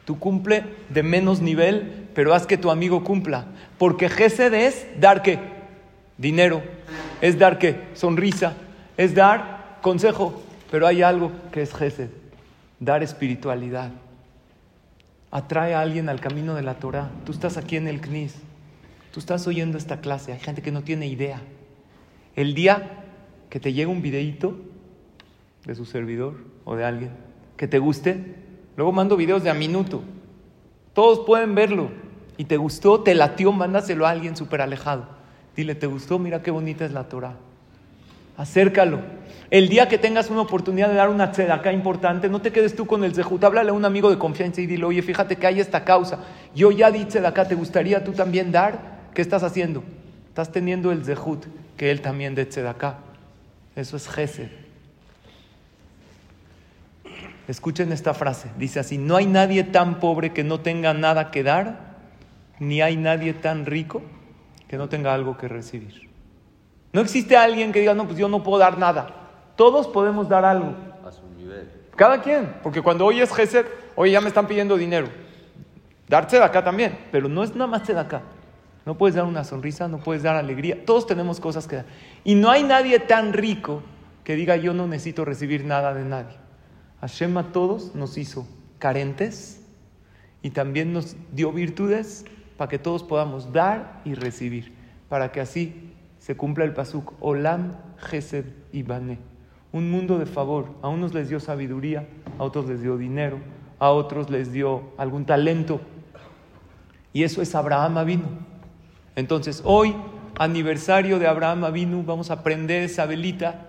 Tú 0.07 0.19
cumple 0.19 0.65
de 0.89 1.03
menos 1.03 1.41
nivel, 1.41 2.09
pero 2.15 2.33
haz 2.33 2.47
que 2.47 2.57
tu 2.57 2.71
amigo 2.71 3.05
cumpla. 3.05 3.47
Porque 3.79 4.09
Gesed 4.09 4.55
es 4.55 4.87
dar 4.99 5.23
qué? 5.23 5.41
Dinero. 6.17 6.63
Es 7.21 7.39
dar 7.39 7.59
qué? 7.59 7.81
Sonrisa. 7.95 8.55
Es 8.97 9.15
dar 9.15 9.79
consejo. 9.83 10.41
Pero 10.71 10.87
hay 10.87 11.03
algo 11.03 11.33
que 11.51 11.63
es 11.63 11.75
Gesed. 11.75 12.11
Dar 12.79 13.03
espiritualidad. 13.03 13.91
Atrae 15.33 15.75
a 15.75 15.81
alguien 15.81 16.09
al 16.09 16.21
camino 16.21 16.55
de 16.55 16.63
la 16.63 16.75
Torah. 16.75 17.11
Tú 17.27 17.33
estás 17.33 17.57
aquí 17.57 17.77
en 17.77 17.89
el 17.89 18.01
CNIS. 18.01 18.37
Tú 19.13 19.21
estás 19.21 19.47
oyendo 19.47 19.77
esta 19.77 20.01
clase. 20.01 20.33
Hay 20.33 20.41
gente 20.41 20.63
que 20.63 20.73
no 20.73 20.83
tiene 20.83 21.07
idea. 21.07 21.41
El 22.35 22.55
día 22.55 23.05
que 23.51 23.61
te 23.61 23.73
llegue 23.73 23.87
un 23.87 24.01
videíto 24.01 24.57
de 25.67 25.75
su 25.75 25.85
servidor 25.85 26.37
o 26.65 26.75
de 26.77 26.85
alguien 26.85 27.11
que 27.59 27.69
te 27.69 27.79
guste, 27.79 28.35
luego 28.77 28.91
mando 28.91 29.17
videos 29.17 29.45
de 29.45 29.51
a 29.51 29.55
minuto. 29.55 30.03
Todos 30.95 31.27
pueden 31.27 31.55
verlo. 31.55 31.91
Y 32.39 32.47
te 32.47 32.57
gustó, 32.57 33.03
te 33.03 33.15
latió, 33.15 33.53
mándaselo 33.53 34.07
a 34.07 34.11
alguien 34.11 34.35
súper 34.35 34.63
alejado. 34.63 35.07
Dile, 35.55 35.75
¿te 35.75 35.87
gustó? 35.87 36.19
Mira 36.19 36.43
qué 36.43 36.51
bonita 36.51 36.87
es 36.87 36.93
la 36.93 37.05
Torah. 37.05 37.37
Acércalo. 38.39 39.01
El 39.51 39.69
día 39.69 39.87
que 39.87 39.99
tengas 39.99 40.31
una 40.31 40.41
oportunidad 40.41 40.89
de 40.89 40.95
dar 40.95 41.11
una 41.11 41.25
acá 41.25 41.71
importante, 41.71 42.31
no 42.31 42.41
te 42.41 42.51
quedes 42.51 42.75
tú 42.75 42.87
con 42.87 43.05
el 43.05 43.15
zehut. 43.15 43.45
Háblale 43.45 43.69
a 43.69 43.75
un 43.75 43.85
amigo 43.85 44.09
de 44.09 44.19
confianza 44.19 44.63
y 44.63 44.67
dile, 44.67 44.87
oye, 44.87 45.03
fíjate 45.03 45.37
que 45.37 45.47
hay 45.47 45.61
esta 45.61 45.85
causa. 45.85 46.21
Yo 46.55 46.71
ya 46.71 46.91
di 46.91 47.07
acá, 47.19 47.47
¿te 47.47 47.55
gustaría 47.55 48.03
tú 48.03 48.13
también 48.13 48.51
dar? 48.51 49.02
¿Qué 49.15 49.23
estás 49.23 49.43
haciendo? 49.43 49.83
Estás 50.29 50.51
teniendo 50.51 50.93
el 50.93 51.05
zehut, 51.05 51.45
que 51.77 51.91
él 51.91 52.01
también 52.01 52.35
de 52.35 52.69
acá. 52.69 52.99
Eso 53.77 53.97
es 53.97 54.09
Gesed. 54.09 54.49
Escuchen 57.49 57.93
esta 57.93 58.15
frase. 58.15 58.51
Dice 58.57 58.81
así, 58.81 58.99
no 58.99 59.17
hay 59.17 59.27
nadie 59.27 59.65
tan 59.65 60.01
pobre 60.01 60.33
que 60.33 60.45
no 60.45 60.61
tenga 60.61 60.95
nada 60.95 61.31
que 61.31 61.43
dar, 61.43 61.97
ni 62.61 62.81
hay 62.81 62.97
nadie 62.97 63.35
tan 63.35 63.67
rico 63.67 64.03
que 64.69 64.77
no 64.77 64.89
tenga 64.89 65.13
algo 65.13 65.37
que 65.37 65.49
recibir. 65.49 66.09
No 66.93 67.01
existe 67.01 67.37
alguien 67.37 67.73
que 67.73 67.81
diga, 67.81 67.95
no, 67.95 68.07
pues 68.07 68.19
yo 68.19 68.29
no 68.29 68.43
puedo 68.43 68.59
dar 68.59 68.79
nada. 68.79 69.15
Todos 69.57 69.89
podemos 69.89 70.29
dar 70.29 70.45
algo. 70.45 70.75
A 71.07 71.13
su 71.13 71.27
nivel. 71.37 71.69
Cada 71.97 72.23
quien. 72.23 72.55
Porque 72.63 72.81
cuando 72.81 73.05
hoy 73.05 73.21
es 73.21 73.33
Gesed, 73.35 73.67
oye, 73.97 74.13
ya 74.13 74.21
me 74.21 74.29
están 74.29 74.47
pidiendo 74.47 74.77
dinero. 74.77 75.09
De 76.09 76.17
acá 76.17 76.63
también. 76.63 76.99
Pero 77.11 77.29
no 77.29 77.43
es 77.43 77.55
nada 77.55 77.67
más 77.67 77.89
acá. 77.91 78.23
No 78.85 78.99
puedes 78.99 79.15
dar 79.15 79.25
una 79.25 79.45
sonrisa, 79.45 79.89
no 79.89 79.99
puedes 79.99 80.23
dar 80.23 80.37
alegría. 80.37 80.85
Todos 80.85 81.07
tenemos 81.07 81.39
cosas 81.39 81.69
que 81.69 81.77
dar. 81.77 81.87
Y 82.25 82.35
no 82.35 82.51
hay 82.51 82.65
nadie 82.65 82.99
tan 82.99 83.33
rico 83.33 83.83
que 84.25 84.35
diga, 84.37 84.57
yo 84.57 84.75
no 84.75 84.87
necesito 84.87 85.25
recibir 85.25 85.65
nada 85.65 85.95
de 85.95 86.05
nadie. 86.05 86.37
Hashem 87.01 87.37
a 87.37 87.53
todos 87.53 87.95
nos 87.95 88.17
hizo 88.19 88.47
carentes 88.79 89.61
y 90.43 90.51
también 90.51 90.93
nos 90.93 91.17
dio 91.33 91.53
virtudes 91.53 92.25
para 92.57 92.69
que 92.69 92.79
todos 92.79 93.03
podamos 93.03 93.53
dar 93.53 94.01
y 94.05 94.15
recibir, 94.15 94.73
para 95.09 95.33
que 95.33 95.41
así 95.41 95.93
se 96.19 96.37
cumpla 96.37 96.65
el 96.65 96.73
pasuk 96.73 97.15
Olam, 97.21 97.77
Gesed 97.99 98.47
y 98.73 98.83
Bané. 98.83 99.19
Un 99.73 99.91
mundo 99.91 100.19
de 100.19 100.27
favor. 100.27 100.67
A 100.83 100.89
unos 100.89 101.15
les 101.15 101.29
dio 101.29 101.41
sabiduría, 101.41 102.07
a 102.39 102.45
otros 102.45 102.67
les 102.69 102.83
dio 102.83 102.97
dinero, 102.97 103.39
a 103.79 103.91
otros 103.91 104.31
les 104.31 104.53
dio 104.53 104.93
algún 104.99 105.25
talento. 105.25 105.81
Y 107.13 107.25
eso 107.25 107.43
es 107.43 107.55
Abraham 107.55 107.99
Avinu. 107.99 108.52
Entonces, 109.17 109.63
hoy, 109.65 109.95
aniversario 110.39 111.19
de 111.19 111.27
Abraham 111.27 111.65
Avinu, 111.65 112.03
vamos 112.03 112.31
a 112.31 112.43
prender 112.43 112.83
esa 112.83 113.07
velita 113.07 113.69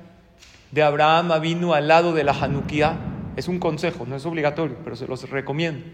de 0.71 0.83
Abraham 0.83 1.31
Avinu 1.31 1.73
al 1.73 1.87
lado 1.87 2.13
de 2.13 2.23
la 2.23 2.31
Hanukkah. 2.31 2.97
Es 3.35 3.47
un 3.47 3.59
consejo, 3.59 4.05
no 4.05 4.15
es 4.15 4.25
obligatorio, 4.25 4.77
pero 4.83 4.95
se 4.95 5.07
los 5.07 5.29
recomiendo. 5.29 5.85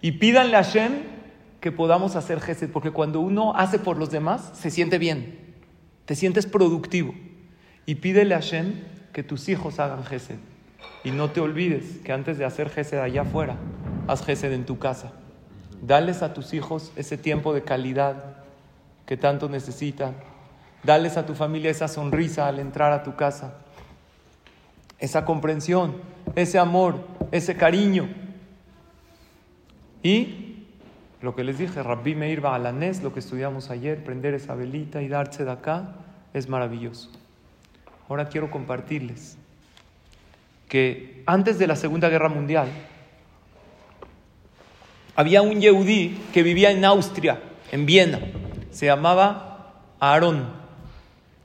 Y 0.00 0.12
pídanle 0.12 0.56
a 0.56 0.62
Hashem 0.62 0.92
que 1.60 1.72
podamos 1.72 2.16
hacer 2.16 2.40
gesed, 2.40 2.70
porque 2.70 2.90
cuando 2.90 3.20
uno 3.20 3.54
hace 3.54 3.78
por 3.78 3.98
los 3.98 4.10
demás, 4.10 4.52
se 4.54 4.70
siente 4.70 4.98
bien, 4.98 5.38
te 6.06 6.14
sientes 6.14 6.46
productivo. 6.46 7.14
Y 7.86 7.96
pídele 7.96 8.34
a 8.34 8.38
Hashem 8.38 8.74
que 9.12 9.22
tus 9.22 9.48
hijos 9.48 9.78
hagan 9.78 10.04
gesed. 10.04 10.38
Y 11.02 11.10
no 11.10 11.30
te 11.30 11.40
olvides 11.40 11.98
que 12.04 12.12
antes 12.12 12.38
de 12.38 12.44
hacer 12.44 12.70
gesed 12.70 12.98
allá 12.98 13.22
afuera, 13.22 13.56
haz 14.06 14.24
gesed 14.24 14.52
en 14.52 14.64
tu 14.64 14.78
casa. 14.78 15.12
Dales 15.82 16.22
a 16.22 16.34
tus 16.34 16.52
hijos 16.54 16.92
ese 16.96 17.16
tiempo 17.16 17.52
de 17.52 17.62
calidad 17.62 18.39
que 19.10 19.16
tanto 19.16 19.48
necesitan. 19.48 20.14
Dales 20.84 21.16
a 21.16 21.26
tu 21.26 21.34
familia 21.34 21.68
esa 21.68 21.88
sonrisa 21.88 22.46
al 22.46 22.60
entrar 22.60 22.92
a 22.92 23.02
tu 23.02 23.16
casa, 23.16 23.54
esa 25.00 25.24
comprensión, 25.24 25.96
ese 26.36 26.60
amor, 26.60 27.04
ese 27.32 27.56
cariño. 27.56 28.08
Y 30.04 30.64
lo 31.22 31.34
que 31.34 31.42
les 31.42 31.58
dije, 31.58 31.82
Rabbi 31.82 32.14
Meir 32.14 32.40
Baalanés, 32.40 33.02
lo 33.02 33.12
que 33.12 33.18
estudiamos 33.18 33.68
ayer, 33.70 34.04
prender 34.04 34.34
esa 34.34 34.54
velita 34.54 35.02
y 35.02 35.08
darse 35.08 35.44
de 35.44 35.50
acá, 35.50 35.96
es 36.32 36.48
maravilloso. 36.48 37.10
Ahora 38.08 38.28
quiero 38.28 38.48
compartirles 38.48 39.36
que 40.68 41.24
antes 41.26 41.58
de 41.58 41.66
la 41.66 41.74
Segunda 41.74 42.08
Guerra 42.08 42.28
Mundial 42.28 42.68
había 45.16 45.42
un 45.42 45.60
yehudí 45.60 46.16
que 46.32 46.44
vivía 46.44 46.70
en 46.70 46.84
Austria, 46.84 47.42
en 47.72 47.86
Viena, 47.86 48.20
se 48.70 48.86
llamaba 48.86 49.72
Aarón. 49.98 50.48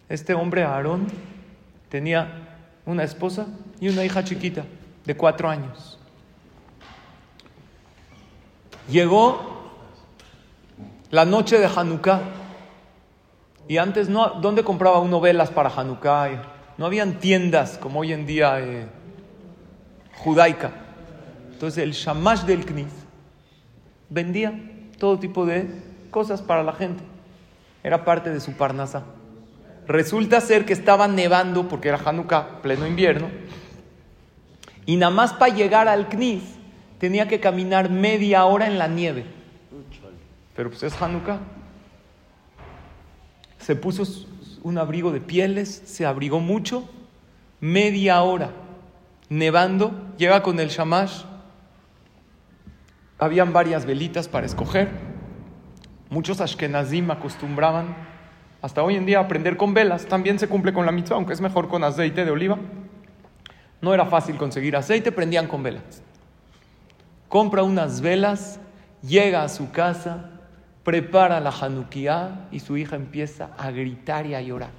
Este 0.10 0.34
hombre, 0.34 0.64
Aarón, 0.64 1.08
tenía 1.90 2.46
una 2.86 3.04
esposa 3.04 3.48
y 3.80 3.90
una 3.90 4.04
hija 4.04 4.24
chiquita 4.24 4.66
de 5.06 5.16
cuatro 5.16 5.50
años. 5.50 6.00
Llegó 8.90 9.72
la 11.10 11.26
noche 11.26 11.58
de 11.60 11.66
Hanukkah 11.66 12.22
y 13.68 13.78
antes 13.78 14.10
no, 14.10 14.30
¿dónde 14.42 14.64
compraba 14.64 15.00
uno 15.00 15.20
velas 15.20 15.50
para 15.50 15.70
Hanukkah? 15.70 16.44
No 16.78 16.86
habían 16.86 17.20
tiendas 17.20 17.78
como 17.78 18.02
hoy 18.02 18.14
en 18.14 18.26
día 18.26 18.60
eh, 18.60 18.88
judaica. 20.18 20.72
Entonces 21.52 21.84
el 21.84 21.94
shamash 21.94 22.42
del 22.42 22.66
Knis 22.66 22.94
vendía 24.10 24.54
todo 25.00 25.18
tipo 25.18 25.46
de 25.46 25.68
cosas 26.12 26.42
para 26.42 26.62
la 26.64 26.74
gente. 26.74 27.15
Era 27.86 28.04
parte 28.04 28.32
de 28.32 28.40
su 28.40 28.54
parnasa. 28.54 29.04
Resulta 29.88 30.42
ser 30.42 30.66
que 30.66 30.74
estaba 30.74 31.08
nevando 31.08 31.68
porque 31.68 31.90
era 31.90 32.00
Hanukkah, 32.04 32.64
pleno 32.64 32.88
invierno. 32.88 33.30
Y 34.88 34.96
nada 34.96 35.12
más 35.12 35.34
para 35.34 35.54
llegar 35.54 35.88
al 35.88 36.10
Knis 36.10 36.42
tenía 36.98 37.28
que 37.28 37.40
caminar 37.40 37.92
media 37.92 38.44
hora 38.46 38.66
en 38.66 38.80
la 38.80 38.88
nieve. 38.88 39.28
Pero 40.56 40.72
pues 40.72 40.82
es 40.82 41.00
Hanukkah. 41.00 41.38
Se 43.60 43.76
puso 43.76 44.04
un 44.64 44.80
abrigo 44.80 45.12
de 45.12 45.22
pieles, 45.22 45.84
se 45.86 46.08
abrigó 46.08 46.40
mucho, 46.40 46.90
media 47.60 48.20
hora 48.24 48.50
nevando, 49.30 49.92
llega 50.18 50.42
con 50.42 50.60
el 50.60 50.70
shamash. 50.70 51.22
Habían 53.20 53.54
varias 53.54 53.86
velitas 53.86 54.28
para 54.28 54.48
escoger. 54.48 55.05
Muchos 56.10 56.42
ashkenazim 56.42 57.10
acostumbraban 57.12 57.96
hasta 58.62 58.84
hoy 58.84 58.96
en 58.96 59.06
día 59.06 59.20
a 59.20 59.28
prender 59.28 59.58
con 59.58 59.74
velas. 59.74 60.06
También 60.06 60.40
se 60.40 60.48
cumple 60.48 60.74
con 60.74 60.86
la 60.86 60.92
mitzvah, 60.92 61.16
aunque 61.16 61.34
es 61.34 61.42
mejor 61.42 61.68
con 61.68 61.84
aceite 61.84 62.26
de 62.26 62.32
oliva. 62.32 62.58
No 63.82 63.94
era 63.94 64.06
fácil 64.06 64.38
conseguir 64.38 64.76
aceite, 64.76 65.12
prendían 65.12 65.48
con 65.48 65.64
velas. 65.64 66.02
Compra 67.30 67.64
unas 67.64 68.02
velas, 68.02 68.60
llega 69.02 69.44
a 69.44 69.50
su 69.50 69.72
casa, 69.72 70.32
prepara 70.84 71.40
la 71.40 71.50
Hanukkah 71.50 72.48
y 72.52 72.60
su 72.60 72.78
hija 72.78 72.96
empieza 72.96 73.50
a 73.58 73.72
gritar 73.72 74.26
y 74.26 74.36
a 74.36 74.42
llorar. 74.42 74.70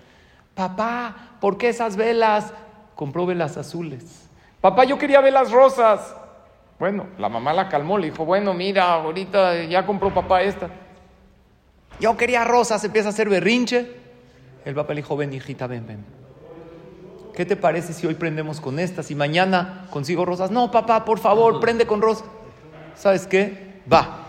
Papá, 0.55 1.37
¿por 1.41 1.59
qué 1.59 1.69
esas 1.69 1.97
velas? 1.97 2.53
compró 2.95 3.27
velas 3.27 3.57
azules. 3.59 4.29
Papá, 4.61 4.85
yo 4.85 4.99
quería 4.99 5.21
velas 5.21 5.53
rosas. 5.53 6.17
Bueno, 6.79 7.07
la 7.19 7.29
mamá 7.29 7.53
la 7.53 7.69
calmó, 7.69 7.99
le 7.99 8.11
dijo, 8.11 8.25
bueno, 8.25 8.55
mira, 8.55 8.95
ahorita 8.95 9.65
ya 9.65 9.87
compró 9.87 10.13
papá 10.13 10.43
esta. 10.43 10.69
Yo 12.01 12.17
quería 12.17 12.45
rosas, 12.45 12.85
empieza 12.85 13.09
a 13.09 13.13
hacer 13.13 13.29
berrinche. 13.29 13.91
El 14.65 14.75
papá 14.75 14.95
le 14.95 15.03
dijo, 15.03 15.17
ven 15.17 15.33
hijita, 15.33 15.67
ven, 15.67 15.87
ven. 15.87 16.05
¿Qué 17.35 17.45
te 17.45 17.57
parece 17.57 17.93
si 17.93 18.07
hoy 18.07 18.15
prendemos 18.15 18.61
con 18.61 18.79
estas 18.79 19.11
y 19.11 19.15
mañana 19.15 19.87
consigo 19.91 20.25
rosas? 20.25 20.51
No, 20.51 20.71
papá, 20.71 21.05
por 21.05 21.19
favor, 21.19 21.61
prende 21.61 21.87
con 21.87 22.01
rosas. 22.01 22.25
¿Sabes 22.95 23.27
qué? 23.27 23.81
Va. 23.93 24.23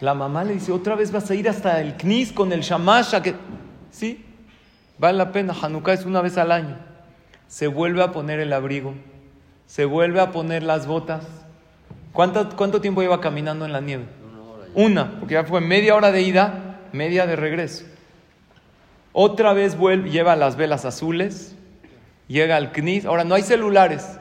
La 0.00 0.14
mamá 0.14 0.44
le 0.44 0.54
dice, 0.54 0.72
otra 0.72 0.94
vez 0.94 1.10
vas 1.10 1.30
a 1.30 1.34
ir 1.34 1.48
hasta 1.48 1.80
el 1.80 1.96
Knis 1.96 2.32
con 2.32 2.52
el 2.52 2.60
Shamasha. 2.60 3.22
Que... 3.22 3.34
Sí, 3.90 4.24
vale 4.98 5.18
la 5.18 5.32
pena. 5.32 5.54
Hanukkah 5.60 5.92
es 5.92 6.04
una 6.04 6.20
vez 6.20 6.36
al 6.38 6.52
año. 6.52 6.78
Se 7.48 7.66
vuelve 7.66 8.02
a 8.02 8.12
poner 8.12 8.40
el 8.40 8.52
abrigo. 8.52 8.94
Se 9.66 9.84
vuelve 9.84 10.20
a 10.20 10.30
poner 10.30 10.62
las 10.62 10.86
botas. 10.86 11.24
¿Cuánto, 12.12 12.54
cuánto 12.56 12.80
tiempo 12.80 13.02
lleva 13.02 13.20
caminando 13.20 13.64
en 13.64 13.72
la 13.72 13.80
nieve? 13.80 14.04
Una, 14.74 15.18
porque 15.18 15.34
ya 15.34 15.44
fue 15.44 15.60
media 15.60 15.94
hora 15.94 16.12
de 16.12 16.22
ida, 16.22 16.80
media 16.92 17.26
de 17.26 17.36
regreso. 17.36 17.84
Otra 19.12 19.52
vez 19.52 19.76
vuelve, 19.76 20.10
lleva 20.10 20.34
las 20.34 20.56
velas 20.56 20.84
azules, 20.84 21.54
llega 22.26 22.56
al 22.56 22.72
Knis. 22.72 23.04
Ahora, 23.04 23.24
no 23.24 23.36
hay 23.36 23.42
celulares 23.42 24.18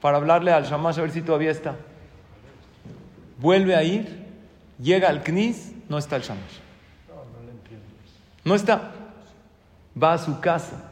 para 0.00 0.18
hablarle 0.18 0.52
al 0.52 0.64
Shamash 0.64 0.98
a 0.98 1.02
ver 1.02 1.10
si 1.10 1.22
todavía 1.22 1.50
está. 1.50 1.76
Vuelve 3.38 3.74
a 3.74 3.82
ir, 3.82 4.26
llega 4.78 5.08
al 5.08 5.22
Knis, 5.22 5.72
no 5.88 5.96
está 5.96 6.16
el 6.16 6.22
Shamash. 6.22 6.58
No 8.44 8.54
está. 8.54 8.92
Va 10.00 10.14
a 10.14 10.18
su 10.18 10.40
casa. 10.40 10.90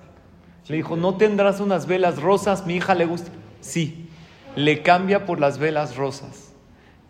Le 0.68 0.76
dijo, 0.76 0.96
¿no 0.96 1.16
tendrás 1.16 1.60
unas 1.60 1.86
velas 1.86 2.20
rosas? 2.20 2.66
Mi 2.66 2.76
hija 2.76 2.94
le 2.94 3.06
gusta. 3.06 3.30
Sí. 3.60 4.08
Le 4.54 4.82
cambia 4.82 5.24
por 5.24 5.40
las 5.40 5.58
velas 5.58 5.96
rosas. 5.96 6.47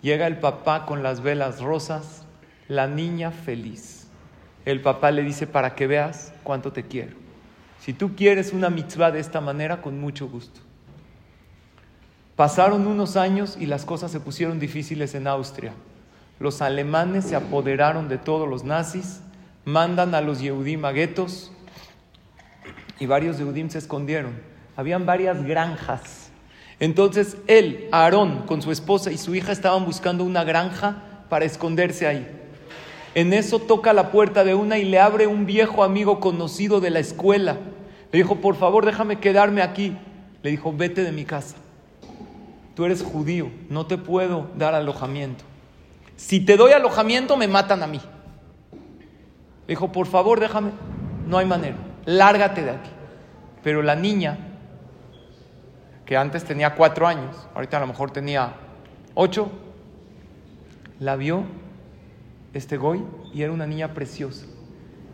Llega 0.02 0.26
el 0.26 0.38
papá 0.38 0.86
con 0.86 1.02
las 1.02 1.20
velas 1.20 1.60
rosas, 1.60 2.24
la 2.68 2.86
niña 2.86 3.30
feliz. 3.30 4.06
El 4.64 4.80
papá 4.80 5.10
le 5.10 5.22
dice, 5.22 5.46
para 5.46 5.74
que 5.74 5.86
veas 5.86 6.32
cuánto 6.42 6.72
te 6.72 6.84
quiero. 6.84 7.16
Si 7.80 7.92
tú 7.92 8.14
quieres 8.14 8.52
una 8.52 8.70
mitzvah 8.70 9.10
de 9.10 9.20
esta 9.20 9.40
manera, 9.40 9.80
con 9.80 10.00
mucho 10.00 10.28
gusto. 10.28 10.60
Pasaron 12.36 12.86
unos 12.86 13.16
años 13.16 13.56
y 13.58 13.66
las 13.66 13.84
cosas 13.84 14.12
se 14.12 14.20
pusieron 14.20 14.60
difíciles 14.60 15.14
en 15.14 15.26
Austria. 15.26 15.72
Los 16.38 16.62
alemanes 16.62 17.24
se 17.24 17.34
apoderaron 17.34 18.08
de 18.08 18.18
todos 18.18 18.48
los 18.48 18.62
nazis, 18.62 19.22
mandan 19.64 20.14
a 20.14 20.20
los 20.20 20.40
Yehudim 20.40 20.84
a 20.84 20.92
guetos 20.92 21.50
y 23.00 23.06
varios 23.06 23.38
Yehudim 23.38 23.70
se 23.70 23.78
escondieron. 23.78 24.40
Habían 24.76 25.04
varias 25.04 25.42
granjas. 25.42 26.27
Entonces 26.80 27.36
él, 27.46 27.88
Aarón, 27.90 28.44
con 28.46 28.62
su 28.62 28.70
esposa 28.70 29.10
y 29.10 29.18
su 29.18 29.34
hija 29.34 29.52
estaban 29.52 29.84
buscando 29.84 30.24
una 30.24 30.44
granja 30.44 31.02
para 31.28 31.44
esconderse 31.44 32.06
ahí. 32.06 32.26
En 33.14 33.32
eso 33.32 33.58
toca 33.58 33.92
la 33.92 34.12
puerta 34.12 34.44
de 34.44 34.54
una 34.54 34.78
y 34.78 34.84
le 34.84 35.00
abre 35.00 35.26
un 35.26 35.44
viejo 35.44 35.82
amigo 35.82 36.20
conocido 36.20 36.80
de 36.80 36.90
la 36.90 37.00
escuela. 37.00 37.56
Le 38.12 38.18
dijo, 38.18 38.36
por 38.36 38.54
favor, 38.54 38.86
déjame 38.86 39.18
quedarme 39.18 39.62
aquí. 39.62 39.96
Le 40.42 40.50
dijo, 40.50 40.72
vete 40.72 41.02
de 41.02 41.12
mi 41.12 41.24
casa. 41.24 41.56
Tú 42.76 42.84
eres 42.84 43.02
judío, 43.02 43.50
no 43.68 43.86
te 43.86 43.98
puedo 43.98 44.46
dar 44.56 44.74
alojamiento. 44.74 45.42
Si 46.16 46.38
te 46.40 46.56
doy 46.56 46.72
alojamiento, 46.72 47.36
me 47.36 47.48
matan 47.48 47.82
a 47.82 47.88
mí. 47.88 48.00
Le 49.66 49.72
dijo, 49.72 49.90
por 49.90 50.06
favor, 50.06 50.38
déjame. 50.38 50.70
No 51.26 51.38
hay 51.38 51.46
manera, 51.46 51.76
lárgate 52.04 52.62
de 52.62 52.70
aquí. 52.70 52.90
Pero 53.64 53.82
la 53.82 53.96
niña, 53.96 54.38
que 56.08 56.16
antes 56.16 56.42
tenía 56.42 56.74
cuatro 56.74 57.06
años, 57.06 57.36
ahorita 57.54 57.76
a 57.76 57.80
lo 57.80 57.86
mejor 57.86 58.10
tenía 58.10 58.54
ocho, 59.14 59.50
la 61.00 61.16
vio 61.16 61.44
este 62.54 62.78
Goy 62.78 63.04
y 63.34 63.42
era 63.42 63.52
una 63.52 63.66
niña 63.66 63.92
preciosa, 63.92 64.46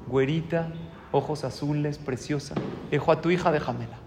güerita, 0.06 0.68
ojos 1.10 1.42
azules, 1.42 1.98
preciosa. 1.98 2.54
Dijo 2.92 3.10
a 3.10 3.20
tu 3.20 3.32
hija, 3.32 3.50
déjamela. 3.50 3.98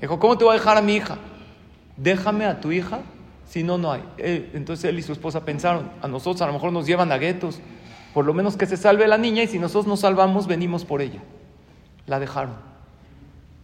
Dijo, 0.00 0.18
¿cómo 0.18 0.38
te 0.38 0.44
voy 0.44 0.56
a 0.56 0.58
dejar 0.58 0.78
a 0.78 0.80
mi 0.80 0.94
hija? 0.94 1.18
Déjame 1.98 2.46
a 2.46 2.62
tu 2.62 2.72
hija, 2.72 3.00
si 3.44 3.62
no, 3.62 3.76
no 3.76 3.92
hay. 3.92 4.02
Eh, 4.16 4.52
entonces 4.54 4.86
él 4.86 4.98
y 4.98 5.02
su 5.02 5.12
esposa 5.12 5.44
pensaron, 5.44 5.90
a 6.00 6.08
nosotros 6.08 6.40
a 6.40 6.46
lo 6.46 6.54
mejor 6.54 6.72
nos 6.72 6.86
llevan 6.86 7.12
a 7.12 7.18
guetos, 7.18 7.60
por 8.14 8.24
lo 8.24 8.32
menos 8.32 8.56
que 8.56 8.64
se 8.64 8.78
salve 8.78 9.06
la 9.06 9.18
niña 9.18 9.42
y 9.42 9.48
si 9.48 9.58
nosotros 9.58 9.86
nos 9.86 10.00
salvamos, 10.00 10.46
venimos 10.46 10.86
por 10.86 11.02
ella. 11.02 11.20
La 12.06 12.18
dejaron. 12.18 12.56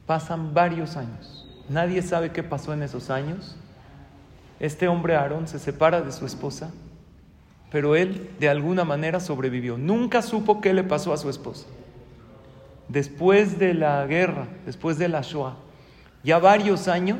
Pasan 0.05 0.52
varios 0.52 0.98
años. 0.98 1.43
Nadie 1.68 2.03
sabe 2.03 2.31
qué 2.33 2.42
pasó 2.42 2.72
en 2.72 2.83
esos 2.83 3.11
años. 3.11 3.57
Este 4.61 4.88
hombre 4.88 5.16
Aarón 5.16 5.48
se 5.48 5.59
separa 5.59 6.00
de 6.00 6.12
su 6.12 6.27
esposa 6.27 6.70
pero 7.74 7.96
él 7.96 8.31
de 8.38 8.48
alguna 8.48 8.85
manera 8.85 9.18
sobrevivió. 9.18 9.77
Nunca 9.77 10.22
supo 10.22 10.61
qué 10.61 10.72
le 10.72 10.85
pasó 10.85 11.12
a 11.12 11.16
su 11.16 11.29
esposa. 11.29 11.66
Después 12.87 13.59
de 13.59 13.74
la 13.74 14.07
guerra, 14.07 14.46
después 14.64 14.96
de 14.96 15.09
la 15.09 15.22
Shoah, 15.22 15.57
ya 16.22 16.38
varios 16.38 16.87
años, 16.87 17.18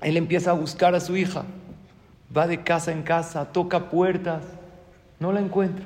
él 0.00 0.16
empieza 0.16 0.52
a 0.52 0.54
buscar 0.54 0.94
a 0.94 1.00
su 1.00 1.16
hija. 1.16 1.44
Va 2.34 2.46
de 2.46 2.62
casa 2.62 2.92
en 2.92 3.02
casa, 3.02 3.46
toca 3.46 3.90
puertas, 3.90 4.44
no 5.18 5.32
la 5.32 5.40
encuentra. 5.40 5.84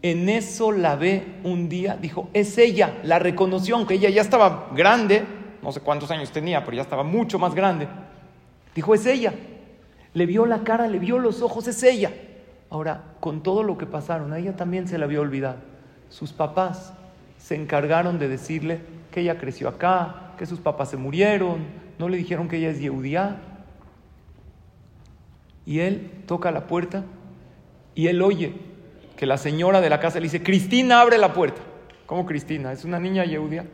En 0.00 0.28
eso 0.28 0.70
la 0.70 0.94
ve 0.94 1.40
un 1.42 1.68
día, 1.68 1.98
dijo, 2.00 2.30
es 2.32 2.58
ella, 2.58 2.96
la 3.02 3.18
reconoció, 3.18 3.74
aunque 3.74 3.94
ella 3.94 4.08
ya 4.08 4.22
estaba 4.22 4.70
grande, 4.72 5.24
no 5.62 5.72
sé 5.72 5.80
cuántos 5.80 6.10
años 6.10 6.30
tenía, 6.30 6.64
pero 6.64 6.76
ya 6.76 6.82
estaba 6.82 7.04
mucho 7.04 7.38
más 7.38 7.54
grande. 7.54 7.88
Dijo, 8.74 8.94
es 8.94 9.06
ella. 9.06 9.32
Le 10.14 10.26
vio 10.26 10.44
la 10.44 10.64
cara, 10.64 10.88
le 10.88 10.98
vio 10.98 11.18
los 11.18 11.40
ojos, 11.40 11.68
es 11.68 11.82
ella. 11.82 12.12
Ahora, 12.68 13.02
con 13.20 13.42
todo 13.42 13.62
lo 13.62 13.78
que 13.78 13.86
pasaron, 13.86 14.32
a 14.32 14.38
ella 14.38 14.56
también 14.56 14.88
se 14.88 14.98
la 14.98 15.04
había 15.04 15.20
olvidado. 15.20 15.58
Sus 16.08 16.32
papás 16.32 16.92
se 17.38 17.54
encargaron 17.54 18.18
de 18.18 18.28
decirle 18.28 18.80
que 19.10 19.20
ella 19.20 19.38
creció 19.38 19.68
acá, 19.68 20.32
que 20.36 20.46
sus 20.46 20.60
papás 20.60 20.90
se 20.90 20.96
murieron, 20.96 21.60
no 21.98 22.08
le 22.08 22.16
dijeron 22.16 22.48
que 22.48 22.56
ella 22.56 22.70
es 22.70 22.80
Yehudía. 22.80 23.36
Y 25.64 25.80
él 25.80 26.10
toca 26.26 26.50
la 26.50 26.66
puerta 26.66 27.04
y 27.94 28.08
él 28.08 28.20
oye 28.20 28.54
que 29.16 29.26
la 29.26 29.38
señora 29.38 29.80
de 29.80 29.90
la 29.90 30.00
casa 30.00 30.18
le 30.18 30.24
dice, 30.24 30.42
Cristina, 30.42 31.00
abre 31.00 31.18
la 31.18 31.32
puerta. 31.32 31.60
¿Cómo 32.06 32.26
Cristina? 32.26 32.72
Es 32.72 32.84
una 32.84 32.98
niña 32.98 33.24
Yehudía. 33.24 33.64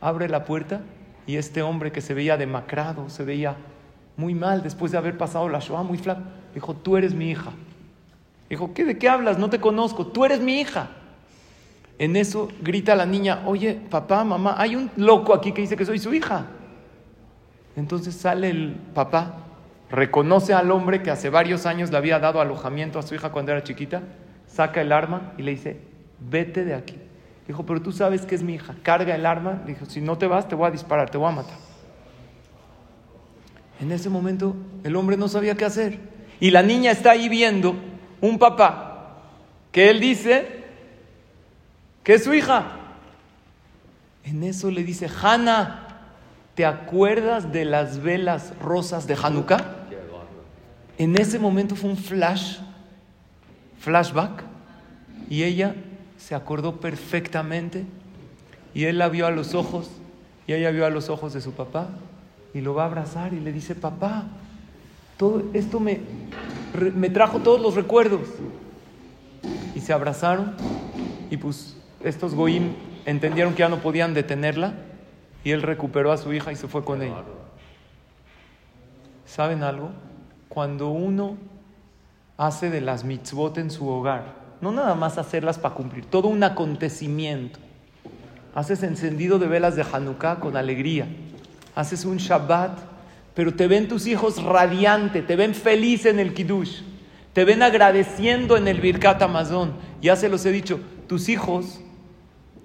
Abre 0.00 0.28
la 0.28 0.44
puerta 0.44 0.82
y 1.26 1.36
este 1.36 1.62
hombre 1.62 1.92
que 1.92 2.00
se 2.00 2.14
veía 2.14 2.36
demacrado, 2.36 3.08
se 3.08 3.24
veía 3.24 3.56
muy 4.16 4.34
mal 4.34 4.62
después 4.62 4.92
de 4.92 4.98
haber 4.98 5.16
pasado 5.16 5.48
la 5.48 5.60
Shoah, 5.60 5.82
muy 5.82 5.98
flaco, 5.98 6.22
dijo, 6.54 6.74
tú 6.74 6.96
eres 6.96 7.14
mi 7.14 7.30
hija. 7.30 7.52
Dijo, 8.50 8.74
¿qué, 8.74 8.84
¿de 8.84 8.98
qué 8.98 9.08
hablas? 9.08 9.38
No 9.38 9.48
te 9.48 9.60
conozco, 9.60 10.06
tú 10.06 10.24
eres 10.24 10.40
mi 10.40 10.60
hija. 10.60 10.90
En 11.98 12.16
eso 12.16 12.48
grita 12.60 12.94
la 12.94 13.06
niña, 13.06 13.42
oye, 13.46 13.74
papá, 13.88 14.24
mamá, 14.24 14.56
hay 14.58 14.76
un 14.76 14.90
loco 14.96 15.34
aquí 15.34 15.52
que 15.52 15.62
dice 15.62 15.76
que 15.76 15.86
soy 15.86 15.98
su 15.98 16.12
hija. 16.12 16.46
Entonces 17.76 18.14
sale 18.14 18.50
el 18.50 18.76
papá, 18.94 19.36
reconoce 19.90 20.52
al 20.52 20.70
hombre 20.70 21.02
que 21.02 21.10
hace 21.10 21.30
varios 21.30 21.64
años 21.64 21.90
le 21.90 21.96
había 21.96 22.18
dado 22.18 22.40
alojamiento 22.40 22.98
a 22.98 23.02
su 23.02 23.14
hija 23.14 23.30
cuando 23.30 23.52
era 23.52 23.62
chiquita, 23.62 24.02
saca 24.46 24.80
el 24.80 24.92
arma 24.92 25.32
y 25.38 25.42
le 25.42 25.52
dice, 25.52 25.80
vete 26.18 26.64
de 26.64 26.74
aquí. 26.74 26.96
Dijo, 27.46 27.66
pero 27.66 27.82
tú 27.82 27.92
sabes 27.92 28.24
que 28.24 28.34
es 28.34 28.42
mi 28.42 28.54
hija, 28.54 28.74
carga 28.82 29.14
el 29.14 29.26
arma. 29.26 29.62
Dijo, 29.66 29.86
si 29.86 30.00
no 30.00 30.16
te 30.16 30.26
vas, 30.26 30.48
te 30.48 30.54
voy 30.54 30.68
a 30.68 30.70
disparar, 30.70 31.10
te 31.10 31.18
voy 31.18 31.28
a 31.28 31.36
matar. 31.36 31.56
En 33.80 33.90
ese 33.90 34.08
momento 34.08 34.54
el 34.84 34.94
hombre 34.94 35.16
no 35.16 35.28
sabía 35.28 35.56
qué 35.56 35.64
hacer. 35.64 35.98
Y 36.38 36.50
la 36.50 36.62
niña 36.62 36.92
está 36.92 37.12
ahí 37.12 37.28
viendo 37.28 37.74
un 38.20 38.38
papá 38.38 39.18
que 39.72 39.90
él 39.90 40.00
dice 40.00 40.64
que 42.04 42.14
es 42.14 42.24
su 42.24 42.32
hija. 42.34 42.78
En 44.24 44.44
eso 44.44 44.70
le 44.70 44.84
dice, 44.84 45.08
Hanna, 45.22 45.88
¿te 46.54 46.64
acuerdas 46.64 47.52
de 47.52 47.64
las 47.64 48.02
velas 48.02 48.54
rosas 48.60 49.06
de 49.06 49.16
Hanukkah? 49.20 49.78
En 50.98 51.16
ese 51.16 51.38
momento 51.38 51.74
fue 51.74 51.90
un 51.90 51.96
flash, 51.96 52.58
flashback, 53.80 54.44
y 55.28 55.42
ella 55.42 55.74
se 56.22 56.36
acordó 56.36 56.80
perfectamente, 56.80 57.84
y 58.74 58.84
él 58.84 58.98
la 58.98 59.08
vio 59.08 59.26
a 59.26 59.30
los 59.32 59.54
ojos, 59.54 59.90
y 60.46 60.52
ella 60.52 60.70
vio 60.70 60.86
a 60.86 60.90
los 60.90 61.08
ojos 61.08 61.32
de 61.32 61.40
su 61.40 61.52
papá, 61.52 61.88
y 62.54 62.60
lo 62.60 62.74
va 62.74 62.84
a 62.84 62.86
abrazar 62.86 63.32
y 63.32 63.40
le 63.40 63.52
dice, 63.52 63.74
papá, 63.74 64.26
todo 65.16 65.42
esto 65.52 65.80
me, 65.80 66.00
me 66.94 67.10
trajo 67.10 67.40
todos 67.40 67.60
los 67.60 67.74
recuerdos. 67.74 68.28
Y 69.74 69.80
se 69.80 69.92
abrazaron 69.92 70.54
y 71.30 71.38
pues 71.38 71.76
estos 72.04 72.34
goim 72.34 72.74
entendieron 73.06 73.54
que 73.54 73.60
ya 73.60 73.68
no 73.68 73.78
podían 73.78 74.14
detenerla 74.14 74.74
y 75.44 75.50
él 75.50 75.62
recuperó 75.62 76.12
a 76.12 76.18
su 76.18 76.32
hija 76.32 76.52
y 76.52 76.56
se 76.56 76.68
fue 76.68 76.84
con 76.84 77.02
ella. 77.02 77.22
¿Saben 79.24 79.62
algo? 79.62 79.90
Cuando 80.48 80.90
uno 80.90 81.38
hace 82.36 82.68
de 82.68 82.82
las 82.82 83.04
mitzvot 83.04 83.56
en 83.56 83.70
su 83.70 83.88
hogar, 83.88 84.41
no 84.62 84.70
nada 84.70 84.94
más 84.94 85.18
hacerlas 85.18 85.58
para 85.58 85.74
cumplir, 85.74 86.06
todo 86.06 86.28
un 86.28 86.42
acontecimiento, 86.44 87.58
haces 88.54 88.84
encendido 88.84 89.40
de 89.40 89.48
velas 89.48 89.74
de 89.74 89.82
Hanukkah 89.82 90.38
con 90.38 90.56
alegría, 90.56 91.06
haces 91.74 92.04
un 92.04 92.18
Shabbat, 92.18 92.78
pero 93.34 93.52
te 93.52 93.66
ven 93.66 93.88
tus 93.88 94.06
hijos 94.06 94.40
radiante, 94.42 95.20
te 95.20 95.34
ven 95.34 95.54
feliz 95.54 96.06
en 96.06 96.20
el 96.20 96.32
Kiddush, 96.32 96.82
te 97.32 97.44
ven 97.44 97.60
agradeciendo 97.60 98.56
en 98.56 98.68
el 98.68 98.80
Birkat 98.80 99.20
Amazon. 99.22 99.72
Ya 100.00 100.14
se 100.16 100.28
los 100.28 100.46
he 100.46 100.52
dicho, 100.52 100.78
tus 101.08 101.28
hijos 101.28 101.80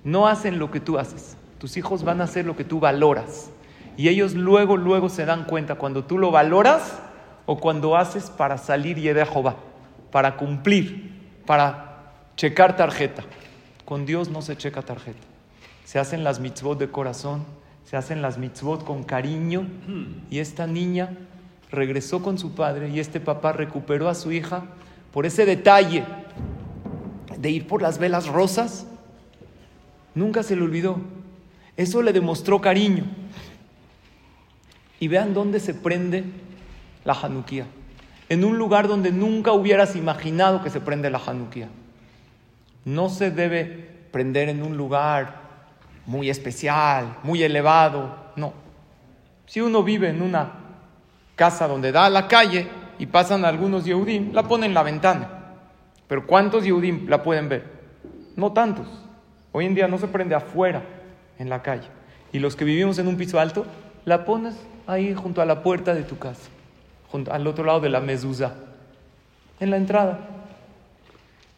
no 0.03 0.27
hacen 0.27 0.60
lo 0.60 0.69
que 0.69 0.79
tú 0.79 0.99
haces, 0.99 1.36
tus 1.57 1.77
hijos 1.77 2.03
van 2.03 2.21
a 2.21 2.25
hacer 2.25 2.45
lo 2.45 2.55
que 2.55 2.63
tú 2.63 2.79
valoras. 2.79 3.49
Y 3.95 4.10
ellos 4.10 4.36
luego, 4.36 4.77
luego 4.77 5.10
se 5.10 5.25
dan 5.25 5.45
cuenta 5.45 5.75
cuando 5.75 6.03
tú 6.03 6.19
lo 6.19 6.29
valoras 6.29 6.99
o 7.47 7.57
cuando 7.57 7.97
haces 7.97 8.29
para 8.29 8.60
salir 8.60 8.99
y 8.99 9.03
Jehová, 9.03 9.55
para 10.12 10.38
cumplir, 10.38 11.17
para 11.47 11.87
checar 12.38 12.78
tarjeta. 12.78 13.23
Con 13.84 14.06
Dios 14.06 14.30
no 14.30 14.41
se 14.41 14.56
checa 14.56 14.82
tarjeta. 14.82 15.19
Se 15.84 16.00
hacen 16.00 16.23
las 16.23 16.39
mitzvot 16.39 16.80
de 16.80 16.89
corazón, 16.89 17.43
se 17.84 17.97
hacen 17.97 18.21
las 18.21 18.38
mitzvot 18.38 18.86
con 18.86 19.04
cariño. 19.04 19.67
Y 20.30 20.39
esta 20.39 20.67
niña 20.67 21.17
regresó 21.71 22.21
con 22.21 22.38
su 22.38 22.54
padre 22.56 22.89
y 22.89 23.00
este 23.00 23.19
papá 23.19 23.52
recuperó 23.52 24.08
a 24.08 24.15
su 24.15 24.32
hija 24.32 24.63
por 25.12 25.26
ese 25.26 25.45
detalle 25.45 26.06
de 27.38 27.50
ir 27.50 27.67
por 27.67 27.82
las 27.82 27.97
velas 27.97 28.28
rosas. 28.28 28.86
Nunca 30.15 30.43
se 30.43 30.56
le 30.56 30.62
olvidó. 30.62 31.00
Eso 31.76 32.02
le 32.02 32.13
demostró 32.13 32.62
cariño. 32.62 33.06
Y 35.00 35.08
vean 35.08 35.34
dónde 35.34 35.60
se 35.60 35.73
prende 35.73 36.23
la 37.06 37.13
Hanukkah. 37.13 37.65
En 38.30 38.43
un 38.43 38.58
lugar 38.58 38.88
donde 38.88 39.12
nunca 39.12 39.54
hubieras 39.54 39.95
imaginado 39.95 40.63
que 40.63 40.69
se 40.69 40.82
prende 40.82 41.10
la 41.10 41.21
Hanukkah. 41.26 41.69
No 42.88 43.10
se 43.10 43.32
debe 43.32 43.65
prender 44.12 44.47
en 44.47 44.63
un 44.63 44.78
lugar 44.78 45.41
muy 46.06 46.30
especial, 46.30 47.17
muy 47.21 47.43
elevado. 47.43 48.15
No. 48.38 48.54
Si 49.45 49.60
uno 49.60 49.84
vive 49.84 50.08
en 50.08 50.21
una 50.21 50.54
casa 51.36 51.67
donde 51.67 51.91
da 51.91 52.06
a 52.06 52.10
la 52.10 52.30
calle 52.30 52.65
y 52.97 53.06
pasan 53.08 53.43
algunos 53.43 53.84
Yehudim, 53.84 54.32
la 54.32 54.43
ponen 54.43 54.69
en 54.69 54.73
la 54.73 54.84
ventana. 54.84 55.28
Pero 56.08 56.26
¿cuántos 56.26 56.63
Yehudim 56.63 57.10
la 57.10 57.23
pueden 57.23 57.50
ver? 57.50 57.65
No 58.38 58.54
tantos. 58.54 58.88
Hoy 59.52 59.65
en 59.65 59.76
día 59.76 59.89
no 59.89 59.97
se 59.97 60.08
prende 60.08 60.36
afuera, 60.36 60.82
en 61.38 61.50
la 61.50 61.62
calle. 61.62 61.89
Y 62.32 62.39
los 62.39 62.56
que 62.56 62.63
vivimos 62.63 62.97
en 63.00 63.10
un 63.10 63.17
piso 63.17 63.38
alto, 63.38 63.65
la 64.06 64.23
pones 64.23 64.56
ahí 64.88 65.13
junto 65.13 65.41
a 65.41 65.45
la 65.45 65.62
puerta 65.62 65.93
de 65.93 66.04
tu 66.04 66.17
casa, 66.17 66.47
junto, 67.12 67.34
al 67.34 67.47
otro 67.47 67.65
lado 67.65 67.82
de 67.82 67.89
la 67.89 68.00
mezuzá, 68.00 68.56
en 69.60 69.71
la 69.71 69.76
entrada. 69.76 70.37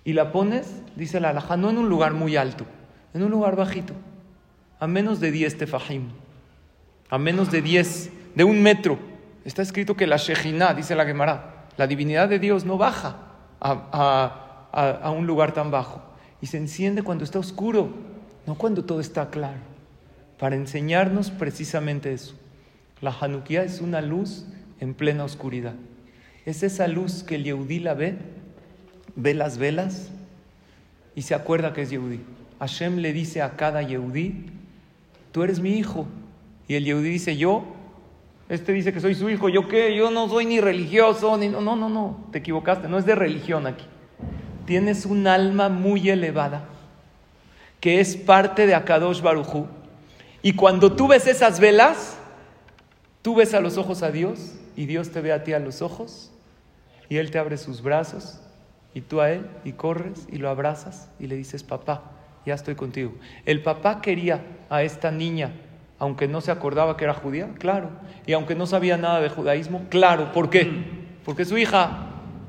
Y 0.10 0.14
la 0.14 0.32
pones, 0.32 0.66
dice 0.96 1.20
la 1.20 1.30
alhaja, 1.30 1.56
no 1.56 1.70
en 1.70 1.78
un 1.78 1.88
lugar 1.88 2.14
muy 2.14 2.36
alto, 2.36 2.66
en 3.14 3.22
un 3.22 3.30
lugar 3.30 3.56
bajito, 3.56 3.94
a 4.80 4.88
menos 4.88 5.20
de 5.20 5.30
10 5.30 5.60
tefajim, 5.60 6.10
a 7.12 7.20
menos 7.20 7.52
de 7.52 7.62
10, 7.62 8.10
de 8.34 8.44
un 8.44 8.60
metro. 8.60 8.98
Está 9.46 9.62
escrito 9.62 9.96
que 9.96 10.08
la 10.08 10.18
Shejina, 10.18 10.74
dice 10.74 10.96
la 10.96 11.06
Gemara, 11.06 11.68
la 11.78 11.86
divinidad 11.86 12.28
de 12.28 12.40
Dios 12.40 12.66
no 12.66 12.80
baja 12.80 13.18
a, 13.62 15.14
un 15.16 15.28
lugar 15.28 15.54
tan 15.54 15.70
bajo. 15.70 16.02
Y 16.42 16.48
se 16.48 16.58
enciende 16.58 17.04
cuando 17.04 17.24
está 17.24 17.38
oscuro, 17.38 17.90
no 18.48 18.56
cuando 18.56 18.84
todo 18.84 19.02
está 19.02 19.30
claro. 19.30 19.60
Para 20.40 20.56
enseñarnos 20.56 21.30
precisamente 21.30 22.14
eso. 22.14 22.34
La 23.00 23.12
Hanukkah 23.12 23.62
es 23.62 23.80
una 23.80 24.02
luz 24.02 24.48
en 24.80 24.96
plena 24.96 25.24
oscuridad. 25.24 25.76
Es 26.48 26.64
esa 26.64 26.88
luz 26.88 27.22
que 27.22 27.36
el 27.36 27.44
Yehudí 27.44 27.78
la 27.78 27.94
ve, 27.94 28.39
ve 29.16 29.34
las 29.34 29.58
velas 29.58 30.10
y 31.16 31.24
se 31.24 31.36
acuerda 31.36 31.74
que 31.74 31.82
es 31.82 31.90
Yehudí. 31.90 32.22
Hashem 32.60 32.98
le 32.98 33.14
dice 33.14 33.42
a 33.42 33.56
cada 33.56 33.82
Yehudí, 33.82 34.46
tú 35.32 35.44
eres 35.44 35.60
mi 35.60 35.78
hijo. 35.78 36.08
Y 36.68 36.76
el 36.76 36.86
Yehudí 36.86 37.10
dice, 37.10 37.38
yo, 37.38 37.66
este 38.48 38.74
dice 38.74 38.94
que 38.94 39.00
soy 39.00 39.16
su 39.16 39.30
hijo, 39.30 39.50
¿yo 39.50 39.68
qué? 39.68 39.96
Yo 39.96 40.12
no 40.12 40.30
soy 40.30 40.46
ni 40.46 40.60
religioso, 40.62 41.38
ni... 41.38 41.50
No, 41.50 41.62
no, 41.62 41.76
no, 41.76 41.90
no, 41.90 42.28
te 42.32 42.40
equivocaste, 42.40 42.88
no 42.88 42.98
es 42.98 43.06
de 43.06 43.16
religión 43.16 43.68
aquí. 43.68 43.86
Tienes 44.66 45.06
un 45.06 45.28
alma 45.28 45.70
muy 45.70 46.10
elevada 46.10 46.66
que 47.80 48.00
es 48.00 48.16
parte 48.18 48.68
de 48.68 48.76
Akadosh 48.76 49.22
Barujú. 49.22 49.68
Y 50.42 50.54
cuando 50.54 50.94
tú 50.94 51.08
ves 51.08 51.28
esas 51.28 51.60
velas, 51.60 52.18
tú 53.22 53.36
ves 53.36 53.54
a 53.54 53.62
los 53.62 53.78
ojos 53.78 54.04
a 54.04 54.12
Dios 54.12 54.54
y 54.76 54.86
Dios 54.86 55.12
te 55.12 55.22
ve 55.22 55.32
a 55.32 55.44
ti 55.44 55.54
a 55.54 55.60
los 55.60 55.82
ojos 55.82 56.32
y 57.10 57.18
Él 57.18 57.32
te 57.32 57.40
abre 57.40 57.58
sus 57.58 57.82
brazos 57.82 58.40
y 58.94 59.02
tú 59.02 59.22
a 59.22 59.32
Él 59.32 59.46
y 59.64 59.74
corres 59.74 60.28
y 60.32 60.38
lo 60.38 60.50
abrazas 60.50 61.10
y 61.20 61.28
le 61.28 61.36
dices, 61.36 61.64
papá, 61.64 62.12
ya 62.46 62.54
estoy 62.54 62.76
contigo. 62.76 63.14
El 63.46 63.62
papá 63.62 64.02
quería 64.02 64.44
a 64.70 64.84
esta 64.84 65.12
niña, 65.12 65.52
aunque 66.00 66.28
no 66.28 66.42
se 66.42 66.52
acordaba 66.52 66.98
que 66.98 67.04
era 67.04 67.14
judía, 67.14 67.50
claro, 67.60 67.90
y 68.26 68.34
aunque 68.34 68.56
no 68.56 68.66
sabía 68.66 68.98
nada 68.98 69.22
de 69.22 69.30
judaísmo, 69.30 69.86
claro, 69.90 70.32
¿por 70.32 70.50
qué? 70.50 70.70
Porque 71.26 71.46
su 71.46 71.58
hija 71.58 72.08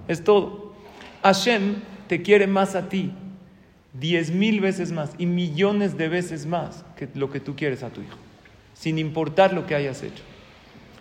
es 0.09 0.25
todo. 0.25 0.73
Hashem 1.23 1.77
te 2.07 2.23
quiere 2.23 2.47
más 2.47 2.75
a 2.75 2.89
ti, 2.89 3.13
diez 3.93 4.31
mil 4.31 4.61
veces 4.61 4.93
más 4.93 5.13
y 5.19 5.27
millones 5.27 5.97
de 5.99 6.09
veces 6.09 6.47
más 6.47 6.85
que 6.97 7.09
lo 7.15 7.31
que 7.31 7.41
tú 7.41 7.57
quieres 7.57 7.83
a 7.83 7.91
tu 7.91 8.01
hijo, 8.01 8.17
sin 8.75 8.99
importar 8.99 9.53
lo 9.53 9.67
que 9.67 9.75
hayas 9.75 10.03
hecho. 10.03 10.23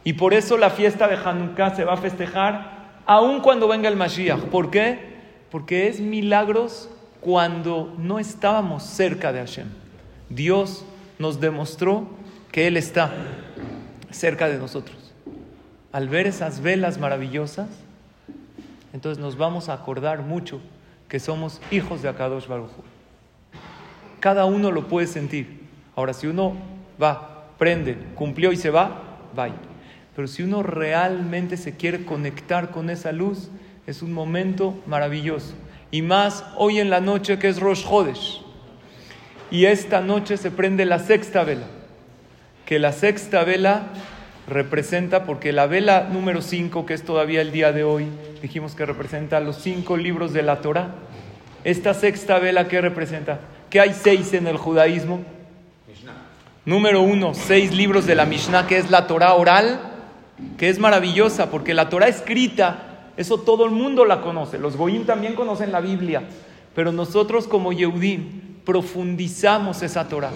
Y 0.03 0.13
por 0.13 0.33
eso 0.33 0.57
la 0.57 0.69
fiesta 0.69 1.07
de 1.07 1.15
Hanukkah 1.15 1.75
se 1.75 1.83
va 1.83 1.93
a 1.93 1.97
festejar 1.97 3.01
aun 3.05 3.41
cuando 3.41 3.67
venga 3.67 3.89
el 3.89 3.95
Mashiach. 3.95 4.39
¿Por 4.45 4.71
qué? 4.71 5.08
Porque 5.51 5.87
es 5.87 5.99
milagros 5.99 6.89
cuando 7.21 7.93
no 7.97 8.19
estábamos 8.19 8.83
cerca 8.83 9.33
de 9.33 9.39
Hashem. 9.39 9.67
Dios 10.29 10.85
nos 11.17 11.39
demostró 11.39 12.07
que 12.51 12.67
Él 12.67 12.77
está 12.77 13.11
cerca 14.11 14.47
de 14.47 14.57
nosotros. 14.57 15.13
Al 15.91 16.07
ver 16.07 16.27
esas 16.27 16.61
velas 16.61 16.99
maravillosas, 16.99 17.67
entonces 18.93 19.21
nos 19.21 19.37
vamos 19.37 19.69
a 19.69 19.73
acordar 19.73 20.21
mucho 20.21 20.59
que 21.07 21.19
somos 21.19 21.61
hijos 21.71 22.01
de 22.01 22.09
Akadosh 22.09 22.47
Baruj. 22.47 22.69
Cada 24.19 24.45
uno 24.45 24.71
lo 24.71 24.87
puede 24.87 25.07
sentir. 25.07 25.61
Ahora, 25.95 26.13
si 26.13 26.27
uno 26.27 26.55
va, 27.01 27.47
prende, 27.57 27.97
cumplió 28.15 28.51
y 28.51 28.57
se 28.57 28.69
va, 28.69 29.19
vaya. 29.35 29.55
Pero 30.15 30.27
si 30.27 30.43
uno 30.43 30.63
realmente 30.63 31.57
se 31.57 31.75
quiere 31.75 32.05
conectar 32.05 32.71
con 32.71 32.89
esa 32.89 33.11
luz, 33.11 33.49
es 33.89 34.01
un 34.01 34.13
momento 34.13 34.75
maravilloso. 34.85 35.53
Y 35.91 36.01
más 36.01 36.45
hoy 36.57 36.79
en 36.79 36.89
la 36.89 37.01
noche 37.01 37.39
que 37.39 37.47
es 37.47 37.59
Rosh 37.59 37.83
Hodesh. 37.89 38.41
Y 39.51 39.65
esta 39.65 40.01
noche 40.01 40.37
se 40.37 40.51
prende 40.51 40.85
la 40.85 40.99
sexta 40.99 41.43
vela. 41.43 41.65
Que 42.65 42.77
la 42.77 42.91
sexta 42.91 43.43
vela 43.43 43.87
representa, 44.47 45.25
porque 45.25 45.51
la 45.51 45.65
vela 45.65 46.07
número 46.11 46.41
5, 46.41 46.85
que 46.85 46.93
es 46.93 47.03
todavía 47.03 47.41
el 47.41 47.51
día 47.51 47.71
de 47.71 47.83
hoy, 47.83 48.07
dijimos 48.41 48.75
que 48.75 48.85
representa 48.85 49.39
los 49.39 49.57
cinco 49.57 49.97
libros 49.97 50.33
de 50.33 50.43
la 50.43 50.61
Torah. 50.61 50.95
Esta 51.63 51.93
sexta 51.95 52.37
vela, 52.37 52.67
¿qué 52.67 52.81
representa? 52.81 53.39
Que 53.71 53.79
hay 53.79 53.93
seis 53.93 54.33
en 54.33 54.47
el 54.47 54.57
judaísmo. 54.57 55.23
Número 56.65 57.01
uno, 57.01 57.33
seis 57.33 57.73
libros 57.73 58.05
de 58.05 58.13
la 58.13 58.25
Mishnah, 58.25 58.67
que 58.67 58.77
es 58.77 58.91
la 58.91 59.07
Torah 59.07 59.33
oral, 59.33 59.79
que 60.57 60.69
es 60.69 60.77
maravillosa, 60.77 61.49
porque 61.49 61.73
la 61.73 61.89
Torah 61.89 62.07
escrita, 62.07 62.88
eso 63.19 63.41
todo 63.41 63.65
el 63.65 63.71
mundo 63.71 64.05
la 64.05 64.21
conoce. 64.21 64.57
Los 64.57 64.77
Goyim 64.77 65.05
también 65.05 65.35
conocen 65.35 65.73
la 65.73 65.81
Biblia, 65.81 66.23
pero 66.73 66.93
nosotros 66.93 67.49
como 67.49 67.73
Yehudim 67.73 68.61
profundizamos 68.63 69.83
esa 69.83 70.07
Torah, 70.07 70.31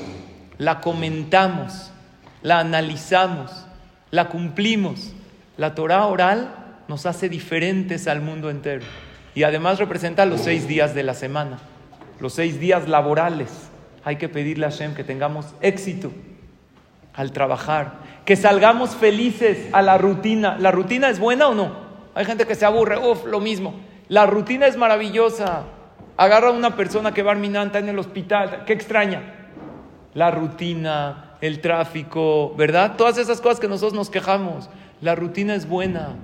la 0.57 0.81
comentamos, 0.81 1.93
la 2.41 2.59
analizamos, 2.59 3.65
la 4.11 4.27
cumplimos. 4.27 5.13
La 5.55 5.75
Torah 5.75 6.07
oral 6.07 6.55
nos 6.89 7.05
hace 7.05 7.29
diferentes 7.29 8.09
al 8.09 8.19
mundo 8.19 8.49
entero. 8.49 8.83
Y 9.33 9.43
además 9.43 9.79
representa 9.79 10.25
los 10.25 10.41
seis 10.41 10.67
días 10.67 10.93
de 10.93 11.03
la 11.03 11.13
semana, 11.13 11.59
los 12.19 12.33
seis 12.33 12.59
días 12.59 12.89
laborales. 12.89 13.49
Hay 14.03 14.17
que 14.17 14.27
pedirle 14.27 14.65
a 14.65 14.71
Hashem 14.71 14.93
que 14.93 15.05
tengamos 15.05 15.45
éxito 15.61 16.11
al 17.13 17.31
trabajar, 17.31 17.93
que 18.25 18.35
salgamos 18.35 18.89
felices 18.89 19.69
a 19.71 19.81
la 19.81 19.97
rutina. 19.97 20.57
¿La 20.59 20.71
rutina 20.71 21.07
es 21.07 21.17
buena 21.17 21.47
o 21.47 21.55
no? 21.55 21.82
Hay 22.15 22.25
gente 22.25 22.45
que 22.45 22.55
se 22.55 22.65
aburre, 22.65 22.97
uff, 22.97 23.25
lo 23.25 23.39
mismo. 23.39 23.73
La 24.07 24.25
rutina 24.25 24.67
es 24.67 24.77
maravillosa. 24.77 25.63
Agarra 26.17 26.49
a 26.49 26.51
una 26.51 26.75
persona 26.75 27.13
que 27.13 27.23
va 27.23 27.31
arminanta 27.31 27.79
en 27.79 27.89
el 27.89 27.97
hospital, 27.97 28.63
¿qué 28.65 28.73
extraña? 28.73 29.49
La 30.13 30.29
rutina, 30.29 31.37
el 31.41 31.59
tráfico, 31.59 32.53
¿verdad? 32.55 32.95
Todas 32.97 33.17
esas 33.17 33.41
cosas 33.41 33.59
que 33.59 33.67
nosotros 33.67 33.93
nos 33.93 34.09
quejamos. 34.09 34.69
La 35.01 35.15
rutina 35.15 35.55
es 35.55 35.67
buena. 35.67 36.15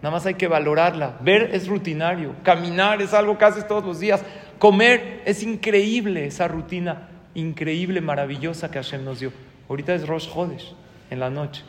Nada 0.00 0.12
más 0.12 0.26
hay 0.26 0.34
que 0.34 0.46
valorarla. 0.48 1.18
Ver 1.20 1.50
es 1.52 1.66
rutinario. 1.66 2.36
Caminar 2.44 3.02
es 3.02 3.14
algo 3.14 3.36
que 3.36 3.44
haces 3.44 3.66
todos 3.66 3.84
los 3.84 3.98
días. 3.98 4.22
Comer 4.58 5.22
es 5.24 5.42
increíble 5.42 6.26
esa 6.26 6.46
rutina 6.46 7.08
increíble, 7.34 8.00
maravillosa 8.00 8.70
que 8.70 8.78
Hashem 8.78 9.04
nos 9.04 9.20
dio. 9.20 9.32
Ahorita 9.68 9.94
es 9.94 10.06
Rosh 10.06 10.28
Hodesh, 10.34 10.74
en 11.10 11.20
la 11.20 11.30
noche. 11.30 11.62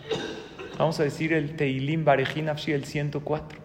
Vamos 0.77 0.99
a 0.99 1.03
decir 1.03 1.33
el 1.33 1.55
Teilim 1.55 2.03
Barejin 2.03 2.49
el 2.49 2.86
104. 2.86 3.62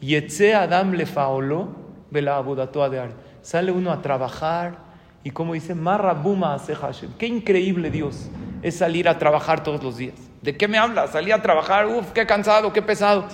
Yetze 0.00 0.54
Adam 0.54 0.92
le 0.92 1.06
faolo 1.06 1.68
vela 2.10 2.42
de 2.42 3.10
Sale 3.42 3.72
uno 3.72 3.90
a 3.90 4.00
trabajar 4.02 4.78
Y 5.24 5.30
como 5.30 5.54
dice, 5.54 5.74
Marra 5.74 6.14
Buma 6.14 6.54
Aseja 6.54 6.86
Hashem. 6.86 7.10
Qué 7.18 7.26
increíble 7.26 7.90
Dios 7.90 8.30
es 8.62 8.76
salir 8.76 9.08
a 9.08 9.18
trabajar 9.18 9.62
todos 9.62 9.82
los 9.82 9.96
días. 9.96 10.14
¿De 10.42 10.56
qué 10.56 10.68
me 10.68 10.78
hablas? 10.78 11.10
Salí 11.10 11.32
a 11.32 11.42
trabajar, 11.42 11.86
uf, 11.86 12.12
qué 12.12 12.26
cansado, 12.26 12.72
qué 12.72 12.82
pesado. 12.82 13.26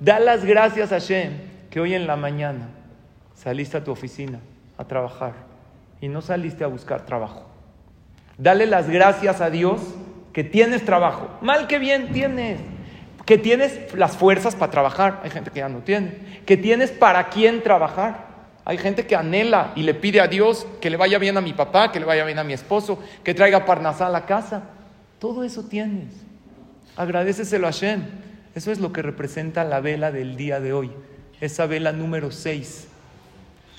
Da 0.00 0.20
las 0.20 0.44
gracias 0.44 0.92
a 0.92 0.96
Hashem 0.96 1.32
que 1.70 1.80
hoy 1.80 1.94
en 1.94 2.06
la 2.06 2.16
mañana 2.16 2.68
saliste 3.34 3.76
a 3.76 3.84
tu 3.84 3.90
oficina 3.90 4.40
a 4.78 4.84
trabajar 4.84 5.32
y 6.00 6.08
no 6.08 6.20
saliste 6.20 6.64
a 6.64 6.68
buscar 6.68 7.04
trabajo. 7.04 7.46
Dale 8.38 8.66
las 8.66 8.88
gracias 8.88 9.40
a 9.40 9.50
Dios 9.50 9.80
que 10.32 10.44
tienes 10.44 10.84
trabajo. 10.84 11.28
Mal 11.40 11.66
que 11.66 11.78
bien 11.78 12.12
tienes. 12.12 12.60
Que 13.24 13.38
tienes 13.38 13.94
las 13.94 14.16
fuerzas 14.16 14.54
para 14.54 14.70
trabajar. 14.70 15.20
Hay 15.22 15.30
gente 15.30 15.50
que 15.50 15.60
ya 15.60 15.68
no 15.68 15.78
tiene. 15.80 16.40
Que 16.46 16.56
tienes 16.56 16.90
para 16.90 17.28
quién 17.28 17.62
trabajar. 17.62 18.32
Hay 18.64 18.78
gente 18.78 19.06
que 19.06 19.16
anhela 19.16 19.72
y 19.74 19.82
le 19.82 19.94
pide 19.94 20.20
a 20.20 20.28
Dios 20.28 20.66
que 20.80 20.90
le 20.90 20.96
vaya 20.96 21.18
bien 21.18 21.36
a 21.36 21.40
mi 21.40 21.52
papá, 21.52 21.90
que 21.90 21.98
le 21.98 22.06
vaya 22.06 22.24
bien 22.24 22.38
a 22.38 22.44
mi 22.44 22.52
esposo, 22.52 23.00
que 23.24 23.34
traiga 23.34 23.64
parnasá 23.64 24.06
a 24.06 24.10
la 24.10 24.26
casa. 24.26 24.62
Todo 25.18 25.42
eso 25.42 25.64
tienes. 25.64 26.14
Agradeceselo 26.96 27.66
a 27.66 27.72
Hashem. 27.72 28.02
Eso 28.54 28.70
es 28.70 28.78
lo 28.78 28.92
que 28.92 29.02
representa 29.02 29.64
la 29.64 29.80
vela 29.80 30.12
del 30.12 30.36
día 30.36 30.60
de 30.60 30.72
hoy. 30.72 30.90
Esa 31.40 31.66
vela 31.66 31.92
número 31.92 32.30
6 32.30 32.88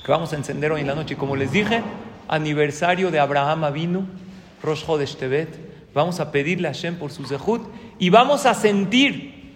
que 0.04 0.12
vamos 0.12 0.34
a 0.34 0.36
encender 0.36 0.72
hoy 0.72 0.82
en 0.82 0.88
la 0.88 0.96
noche. 0.96 1.14
Y 1.14 1.18
como 1.18 1.36
les 1.36 1.52
dije, 1.52 1.82
aniversario 2.28 3.10
de 3.10 3.20
Abraham 3.20 3.64
Avinu, 3.64 4.06
Rosh 4.62 4.86
Chodesh 4.86 5.16
Tebet. 5.16 5.50
Vamos 5.94 6.20
a 6.20 6.32
pedirle 6.32 6.68
a 6.68 6.74
Hashem 6.74 6.96
por 6.96 7.12
su 7.12 7.26
zehut 7.26 7.62
y 8.00 8.10
vamos 8.10 8.46
a 8.46 8.54
sentir 8.54 9.56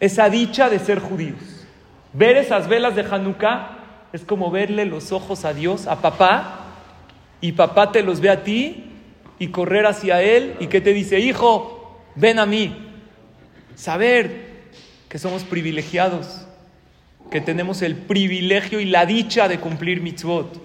esa 0.00 0.28
dicha 0.28 0.68
de 0.68 0.78
ser 0.78 0.98
judíos. 0.98 1.66
Ver 2.12 2.36
esas 2.36 2.68
velas 2.68 2.94
de 2.94 3.02
Hanukkah 3.02 3.78
es 4.12 4.24
como 4.24 4.50
verle 4.50 4.84
los 4.84 5.12
ojos 5.12 5.44
a 5.44 5.52
Dios, 5.52 5.86
a 5.86 6.00
papá, 6.00 6.60
y 7.40 7.52
papá 7.52 7.92
te 7.92 8.02
los 8.02 8.20
ve 8.20 8.30
a 8.30 8.44
ti 8.44 8.84
y 9.38 9.48
correr 9.48 9.86
hacia 9.86 10.22
él 10.22 10.54
y 10.60 10.68
que 10.68 10.80
te 10.80 10.92
dice, 10.92 11.20
hijo, 11.20 12.00
ven 12.14 12.38
a 12.38 12.46
mí. 12.46 12.74
Saber 13.74 14.54
que 15.08 15.18
somos 15.18 15.42
privilegiados, 15.42 16.46
que 17.30 17.40
tenemos 17.40 17.82
el 17.82 17.96
privilegio 17.96 18.80
y 18.80 18.84
la 18.84 19.06
dicha 19.06 19.48
de 19.48 19.58
cumplir 19.58 20.00
mitzvot. 20.00 20.62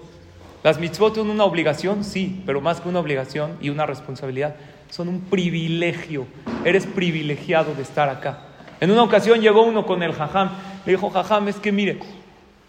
Las 0.62 0.78
mitzvot 0.78 1.16
son 1.16 1.30
una 1.30 1.44
obligación, 1.44 2.04
sí, 2.04 2.42
pero 2.46 2.60
más 2.60 2.80
que 2.80 2.88
una 2.88 3.00
obligación 3.00 3.56
y 3.60 3.70
una 3.70 3.86
responsabilidad, 3.86 4.56
son 4.90 5.08
un 5.08 5.20
privilegio. 5.20 6.26
Eres 6.64 6.86
privilegiado 6.86 7.74
de 7.74 7.82
estar 7.82 8.08
acá. 8.08 8.40
En 8.80 8.90
una 8.90 9.02
ocasión 9.02 9.40
llegó 9.40 9.62
uno 9.62 9.86
con 9.86 10.02
el 10.02 10.12
jajam, 10.12 10.50
le 10.84 10.92
dijo, 10.92 11.10
jajam, 11.10 11.48
es 11.48 11.56
que 11.56 11.72
mire, 11.72 12.00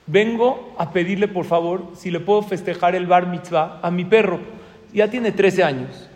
vengo 0.08 0.74
a 0.78 0.92
pedirle 0.92 1.28
por 1.28 1.46
favor 1.46 1.92
si 1.96 2.12
le 2.12 2.20
puedo 2.20 2.42
festejar 2.42 2.96
el 2.96 3.08
bar 3.08 3.28
mitzvah 3.28 3.80
a 3.82 3.92
mi 3.92 4.06
perro. 4.06 4.40
Ya 4.94 5.10
tiene 5.10 5.32
13 5.32 5.64
años. 5.64 6.10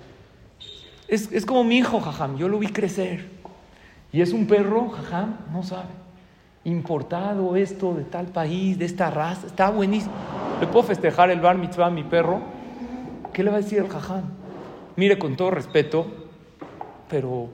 Es, 1.07 1.31
es 1.31 1.45
como 1.45 1.63
mi 1.63 1.77
hijo, 1.77 1.99
jajam, 1.99 2.37
yo 2.37 2.47
lo 2.47 2.59
vi 2.59 2.67
crecer. 2.67 3.25
Y 4.11 4.21
es 4.21 4.31
un 4.31 4.47
perro, 4.47 4.89
jajam, 4.89 5.37
no 5.51 5.63
sabe. 5.63 5.89
Importado 6.65 7.55
esto 7.55 7.93
de 7.93 8.03
tal 8.03 8.27
país, 8.27 8.77
de 8.77 8.85
esta 8.85 9.11
raza, 9.11 9.47
está 9.47 9.69
buenísimo. 9.69 10.13
¿Le 10.59 10.67
puedo 10.67 10.83
festejar 10.83 11.29
el 11.29 11.39
bar 11.39 11.57
mitzvah 11.57 11.87
a 11.87 11.91
mi 11.91 12.03
perro? 12.03 12.41
¿Qué 13.31 13.43
le 13.43 13.51
va 13.51 13.57
a 13.57 13.61
decir 13.61 13.79
el 13.79 13.87
jajam? 13.87 14.44
Mire, 14.95 15.17
con 15.17 15.35
todo 15.35 15.51
respeto, 15.51 16.07
pero 17.09 17.49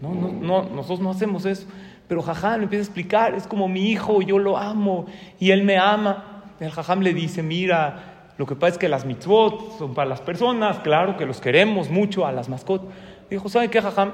no, 0.00 0.14
no, 0.14 0.32
no, 0.32 0.62
nosotros 0.64 1.00
no 1.00 1.10
hacemos 1.10 1.44
eso. 1.44 1.66
Pero 2.08 2.22
jajam 2.22 2.58
le 2.58 2.64
empieza 2.64 2.82
a 2.82 2.86
explicar, 2.86 3.34
es 3.34 3.46
como 3.46 3.68
mi 3.68 3.90
hijo, 3.90 4.20
yo 4.22 4.38
lo 4.38 4.58
amo 4.58 5.06
y 5.38 5.50
él 5.50 5.64
me 5.64 5.78
ama. 5.78 6.42
El 6.60 6.70
jajam 6.70 7.00
le 7.00 7.14
dice, 7.14 7.42
mira, 7.42 8.32
lo 8.36 8.46
que 8.46 8.54
pasa 8.54 8.72
es 8.72 8.78
que 8.78 8.88
las 8.88 9.04
mitzvot 9.04 9.78
son 9.78 9.94
para 9.94 10.08
las 10.08 10.20
personas, 10.20 10.80
claro 10.80 11.16
que 11.16 11.26
los 11.26 11.40
queremos 11.40 11.90
mucho, 11.90 12.26
a 12.26 12.32
las 12.32 12.48
mascotas. 12.48 12.88
Dijo, 13.30 13.48
¿sabe 13.48 13.68
qué, 13.68 13.80
jajam? 13.80 14.12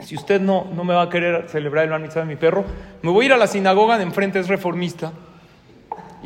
Si 0.00 0.16
usted 0.16 0.40
no, 0.40 0.66
no 0.74 0.82
me 0.82 0.94
va 0.94 1.02
a 1.02 1.08
querer 1.08 1.48
celebrar 1.48 1.84
el 1.84 1.90
bar 1.90 2.12
de 2.12 2.24
mi 2.24 2.36
perro, 2.36 2.64
me 3.02 3.10
voy 3.10 3.24
a 3.24 3.26
ir 3.26 3.32
a 3.34 3.36
la 3.36 3.46
sinagoga 3.46 3.98
de 3.98 4.02
enfrente, 4.02 4.40
es 4.40 4.48
reformista. 4.48 5.12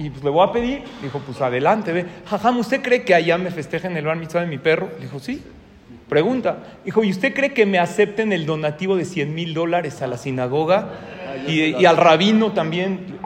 Y 0.01 0.09
pues 0.09 0.25
le 0.25 0.31
voy 0.31 0.49
a 0.49 0.51
pedir. 0.51 0.83
Dijo, 1.03 1.19
pues 1.19 1.39
adelante, 1.43 1.93
ve. 1.93 2.07
Jajam, 2.25 2.59
¿usted 2.59 2.81
cree 2.81 3.05
que 3.05 3.15
allá 3.15 3.37
me 3.37 3.51
festejen 3.51 3.95
el 3.99 4.07
bar 4.07 4.17
mitzvah 4.17 4.41
de 4.41 4.47
mi 4.47 4.57
perro? 4.57 4.89
Le 4.97 5.05
dijo, 5.05 5.19
sí. 5.19 5.43
Pregunta. 6.09 6.57
Dijo, 6.87 7.05
¿y 7.05 7.11
usted 7.11 7.35
cree 7.35 7.53
que 7.53 7.67
me 7.67 7.79
acepten 7.79 8.33
el 8.33 8.47
donativo 8.47 8.97
de 8.97 9.05
100 9.05 9.35
mil 9.35 9.53
dólares 9.53 10.01
a 10.01 10.07
la 10.07 10.17
sinagoga? 10.17 10.89
Y, 11.47 11.85
al 11.85 11.99
rabino 11.99 12.53
también. 12.53 13.19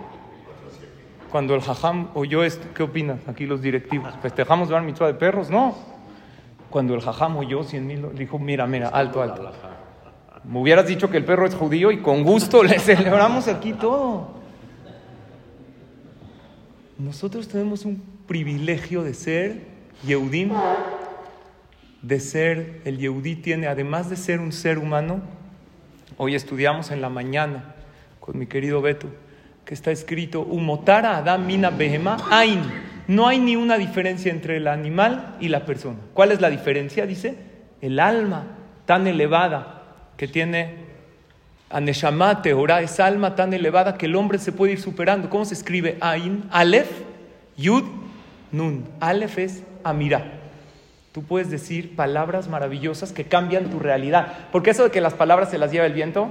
Cuando 1.30 1.54
el 1.54 1.62
jajam 1.62 2.08
oyó 2.14 2.42
esto, 2.42 2.66
¿qué 2.74 2.82
opinan 2.82 3.20
aquí 3.28 3.46
los 3.46 3.62
directivos? 3.62 4.12
¿Festejamos 4.20 4.68
bar 4.68 4.82
mitzvah 4.82 5.06
de 5.06 5.14
perros? 5.14 5.50
No. 5.50 5.76
Cuando 6.70 6.94
el 6.94 7.02
jajam 7.02 7.36
oyó 7.36 7.62
100 7.62 7.86
mil 7.86 8.14
dijo, 8.14 8.40
mira, 8.40 8.66
mira, 8.66 8.88
alto, 8.88 9.22
alto. 9.22 9.48
Me 10.42 10.58
hubieras 10.58 10.88
dicho 10.88 11.08
que 11.08 11.18
el 11.18 11.24
perro 11.24 11.46
es 11.46 11.54
judío 11.54 11.92
y 11.92 11.98
con 11.98 12.24
gusto 12.24 12.62
le 12.64 12.80
celebramos 12.80 13.46
aquí 13.46 13.74
todo. 13.74 14.43
Nosotros 16.98 17.48
tenemos 17.48 17.84
un 17.84 18.02
privilegio 18.28 19.02
de 19.02 19.14
ser 19.14 19.62
Yehudim, 20.06 20.52
de 22.02 22.20
ser, 22.20 22.82
el 22.84 22.98
Yehudí 22.98 23.34
tiene, 23.34 23.66
además 23.66 24.10
de 24.10 24.16
ser 24.16 24.38
un 24.38 24.52
ser 24.52 24.78
humano, 24.78 25.20
hoy 26.18 26.36
estudiamos 26.36 26.92
en 26.92 27.00
la 27.00 27.08
mañana 27.08 27.74
con 28.20 28.38
mi 28.38 28.46
querido 28.46 28.80
Beto, 28.80 29.08
que 29.64 29.74
está 29.74 29.90
escrito, 29.90 30.42
Umotara 30.42 31.16
Adam 31.16 31.44
Mina 31.44 31.70
Behema 31.70 32.16
Ain. 32.30 32.62
No 33.08 33.26
hay 33.26 33.40
ni 33.40 33.56
una 33.56 33.76
diferencia 33.76 34.30
entre 34.30 34.58
el 34.58 34.68
animal 34.68 35.36
y 35.40 35.48
la 35.48 35.66
persona. 35.66 35.98
¿Cuál 36.14 36.30
es 36.30 36.40
la 36.40 36.48
diferencia? 36.48 37.06
Dice, 37.06 37.34
el 37.80 37.98
alma 37.98 38.56
tan 38.86 39.06
elevada 39.06 39.82
que 40.16 40.28
tiene 40.28 40.83
Aneshama, 41.74 42.40
Teorá, 42.40 42.82
esa 42.82 43.04
alma 43.04 43.34
tan 43.34 43.52
elevada 43.52 43.98
que 43.98 44.06
el 44.06 44.14
hombre 44.14 44.38
se 44.38 44.52
puede 44.52 44.74
ir 44.74 44.80
superando. 44.80 45.28
¿Cómo 45.28 45.44
se 45.44 45.54
escribe? 45.54 45.98
Ain, 46.00 46.44
Aleph, 46.52 47.02
Yud, 47.56 47.82
Nun. 48.52 48.86
Aleph 49.00 49.38
es 49.38 49.64
Amirá. 49.82 50.22
Tú 51.10 51.24
puedes 51.24 51.50
decir 51.50 51.96
palabras 51.96 52.46
maravillosas 52.46 53.12
que 53.12 53.24
cambian 53.24 53.70
tu 53.70 53.80
realidad. 53.80 54.32
Porque 54.52 54.70
eso 54.70 54.84
de 54.84 54.92
que 54.92 55.00
las 55.00 55.14
palabras 55.14 55.50
se 55.50 55.58
las 55.58 55.72
lleva 55.72 55.86
el 55.86 55.94
viento, 55.94 56.30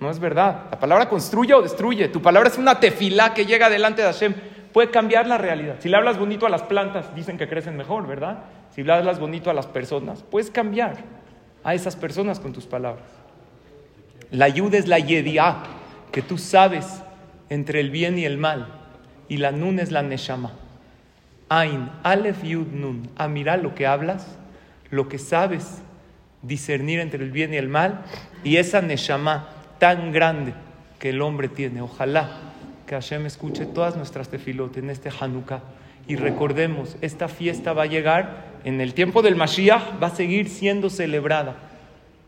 no 0.00 0.10
es 0.10 0.18
verdad. 0.18 0.62
La 0.70 0.80
palabra 0.80 1.10
construye 1.10 1.52
o 1.52 1.60
destruye. 1.60 2.08
Tu 2.08 2.22
palabra 2.22 2.48
es 2.48 2.56
una 2.56 2.80
tefilá 2.80 3.34
que 3.34 3.44
llega 3.44 3.68
delante 3.68 4.00
de 4.00 4.08
Hashem. 4.08 4.34
Puede 4.72 4.90
cambiar 4.90 5.26
la 5.26 5.36
realidad. 5.36 5.76
Si 5.80 5.90
le 5.90 5.96
hablas 5.98 6.18
bonito 6.18 6.46
a 6.46 6.48
las 6.48 6.62
plantas, 6.62 7.14
dicen 7.14 7.36
que 7.36 7.48
crecen 7.48 7.76
mejor, 7.76 8.06
¿verdad? 8.06 8.44
Si 8.70 8.82
le 8.82 8.94
hablas 8.94 9.20
bonito 9.20 9.50
a 9.50 9.52
las 9.52 9.66
personas, 9.66 10.22
puedes 10.22 10.50
cambiar 10.50 10.96
a 11.62 11.74
esas 11.74 11.96
personas 11.96 12.40
con 12.40 12.54
tus 12.54 12.64
palabras. 12.64 13.21
La 14.32 14.46
ayuda 14.46 14.78
es 14.78 14.88
la 14.88 14.98
yediá, 14.98 15.58
que 16.10 16.22
tú 16.22 16.38
sabes 16.38 17.02
entre 17.50 17.80
el 17.80 17.90
bien 17.90 18.18
y 18.18 18.24
el 18.24 18.38
mal. 18.38 18.66
Y 19.28 19.36
la 19.36 19.52
nun 19.52 19.78
es 19.78 19.90
la 19.90 20.02
neshama. 20.02 20.52
Ain, 21.50 21.90
alef, 22.02 22.42
yud, 22.42 22.68
nun. 22.68 23.10
A 23.16 23.28
mirar 23.28 23.58
lo 23.58 23.74
que 23.74 23.86
hablas, 23.86 24.26
lo 24.90 25.06
que 25.10 25.18
sabes 25.18 25.82
discernir 26.40 26.98
entre 27.00 27.22
el 27.22 27.30
bien 27.30 27.52
y 27.52 27.58
el 27.58 27.68
mal. 27.68 28.06
Y 28.42 28.56
esa 28.56 28.80
neshama 28.80 29.50
tan 29.78 30.12
grande 30.12 30.54
que 30.98 31.10
el 31.10 31.20
hombre 31.20 31.48
tiene. 31.48 31.82
Ojalá 31.82 32.30
que 32.86 32.94
Hashem 32.94 33.26
escuche 33.26 33.66
todas 33.66 33.96
nuestras 33.96 34.30
tefilot 34.30 34.78
en 34.78 34.88
este 34.88 35.10
Hanukkah. 35.10 35.60
Y 36.08 36.16
recordemos, 36.16 36.96
esta 37.02 37.28
fiesta 37.28 37.74
va 37.74 37.82
a 37.82 37.86
llegar 37.86 38.46
en 38.64 38.80
el 38.80 38.94
tiempo 38.94 39.20
del 39.20 39.36
Mashiach, 39.36 40.02
va 40.02 40.06
a 40.06 40.16
seguir 40.16 40.48
siendo 40.48 40.88
celebrada 40.88 41.68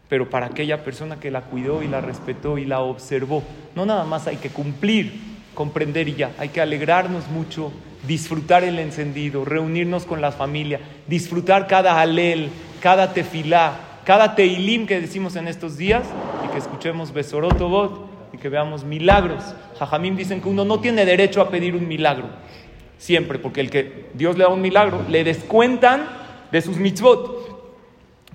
pero 0.09 0.31
para 0.31 0.47
aquella 0.47 0.85
persona 0.85 1.19
que 1.19 1.31
la 1.31 1.43
cuidó 1.43 1.83
y 1.83 1.89
la 1.89 2.01
respetó 2.01 2.59
y 2.59 2.65
la 2.65 2.81
observó. 2.81 3.43
No 3.75 3.87
nada 3.87 4.05
más 4.05 4.27
hay 4.27 4.37
que 4.37 4.51
cumplir, 4.51 5.13
comprender 5.55 6.09
y 6.09 6.15
ya, 6.15 6.33
hay 6.39 6.51
que 6.51 6.61
alegrarnos 6.61 7.29
mucho, 7.29 7.73
disfrutar 8.07 8.65
el 8.65 8.79
encendido, 8.79 9.45
reunirnos 9.45 10.05
con 10.05 10.21
la 10.21 10.33
familia, 10.33 10.81
disfrutar 11.07 11.67
cada 11.67 12.01
alel, 12.01 12.51
cada 12.81 13.13
tefilá, 13.13 13.73
cada 14.05 14.35
teilim 14.35 14.87
que 14.87 15.01
decimos 15.01 15.37
en 15.37 15.49
estos 15.49 15.79
días 15.79 16.05
y 16.45 16.53
que 16.53 16.59
escuchemos 16.59 17.13
besorotobot 17.13 18.11
y 18.33 18.39
que 18.39 18.49
veamos 18.49 18.85
milagros. 18.85 19.43
Jajamim 19.79 20.17
dicen 20.17 20.41
que 20.41 20.49
uno 20.49 20.65
no 20.65 20.81
tiene 20.81 21.07
derecho 21.07 21.41
a 21.41 21.49
pedir 21.49 21.75
un 21.75 21.89
milagro, 21.89 22.27
siempre, 22.99 23.39
porque 23.39 23.61
el 23.61 23.71
que 23.71 24.11
Dios 24.15 24.37
le 24.37 24.45
da 24.45 24.51
un 24.51 24.61
milagro, 24.61 25.03
le 25.09 25.25
descuentan 25.25 26.07
de 26.53 26.61
sus 26.61 26.77
mitzvot. 26.77 27.44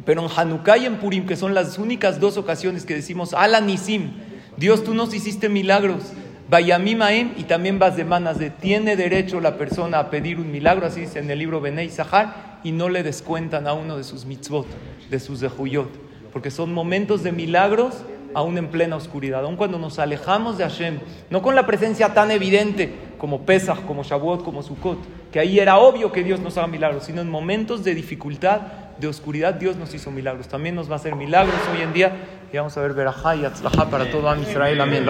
Pero 0.06 0.24
en 0.24 0.30
Hanukkah 0.36 0.78
y 0.78 0.86
en 0.86 0.98
Purim, 0.98 1.26
que 1.26 1.36
son 1.36 1.54
las 1.54 1.78
únicas 1.78 2.20
dos 2.20 2.38
ocasiones 2.38 2.86
que 2.86 2.96
decimos 2.96 3.34
Ala 3.34 3.62
Nisim, 3.62 4.12
Dios 4.58 4.84
tú 4.84 4.94
nos 4.94 5.14
hiciste 5.14 5.50
milagros, 5.50 6.04
Bayamimaem 6.50 7.34
y 7.38 7.44
también 7.44 7.80
Basdemanas 7.80 8.40
de 8.40 8.50
tiene 8.50 8.96
derecho 8.96 9.40
la 9.40 9.58
persona 9.58 10.00
a 10.00 10.10
pedir 10.10 10.40
un 10.40 10.52
milagro, 10.52 10.88
así 10.88 11.02
dice 11.02 11.20
en 11.20 11.30
el 11.30 11.40
libro 11.40 11.62
Benei 11.62 11.90
Sahar, 11.90 12.60
y 12.64 12.72
no 12.72 12.90
le 12.90 13.04
descuentan 13.04 13.68
a 13.68 13.74
uno 13.74 13.98
de 13.98 14.04
sus 14.04 14.26
mitzvot, 14.26 14.66
de 15.10 15.20
sus 15.20 15.40
dejuyot, 15.40 15.90
porque 16.34 16.52
son 16.52 16.74
momentos 16.74 17.24
de 17.24 17.32
milagros 17.32 18.04
aún 18.34 18.58
en 18.58 18.68
plena 18.68 18.96
oscuridad, 18.96 19.44
aún 19.44 19.56
cuando 19.56 19.80
nos 19.80 20.00
alejamos 20.00 20.58
de 20.58 20.64
Hashem, 20.64 21.00
no 21.30 21.42
con 21.42 21.56
la 21.56 21.66
presencia 21.66 22.14
tan 22.14 22.32
evidente, 22.32 22.94
como 23.18 23.46
Pesach, 23.46 23.86
como 23.86 24.04
Shavuot, 24.04 24.44
como 24.44 24.64
Sukkot, 24.64 25.00
que 25.32 25.40
ahí 25.40 25.60
era 25.60 25.78
obvio 25.78 26.12
que 26.12 26.24
Dios 26.24 26.40
nos 26.40 26.58
haga 26.58 26.68
milagros, 26.68 27.04
sino 27.04 27.22
en 27.22 27.30
momentos 27.30 27.84
de 27.84 27.94
dificultad, 27.94 28.62
de 29.00 29.08
oscuridad, 29.08 29.54
Dios 29.54 29.78
nos 29.78 29.94
hizo 29.94 30.12
milagros. 30.12 30.48
También 30.48 30.76
nos 30.76 30.90
va 30.90 30.94
a 30.94 30.96
hacer 30.98 31.16
milagros 31.16 31.56
hoy 31.74 31.82
en 31.82 31.94
día 31.94 32.14
y 32.52 32.58
vamos 32.58 32.76
a 32.78 32.82
ver 32.82 32.94
Berajá 32.94 33.36
y 33.36 33.46
Atzlajá 33.46 33.90
para 33.90 34.12
todo 34.12 34.36
Israel. 34.38 34.82
Amén. 34.82 35.06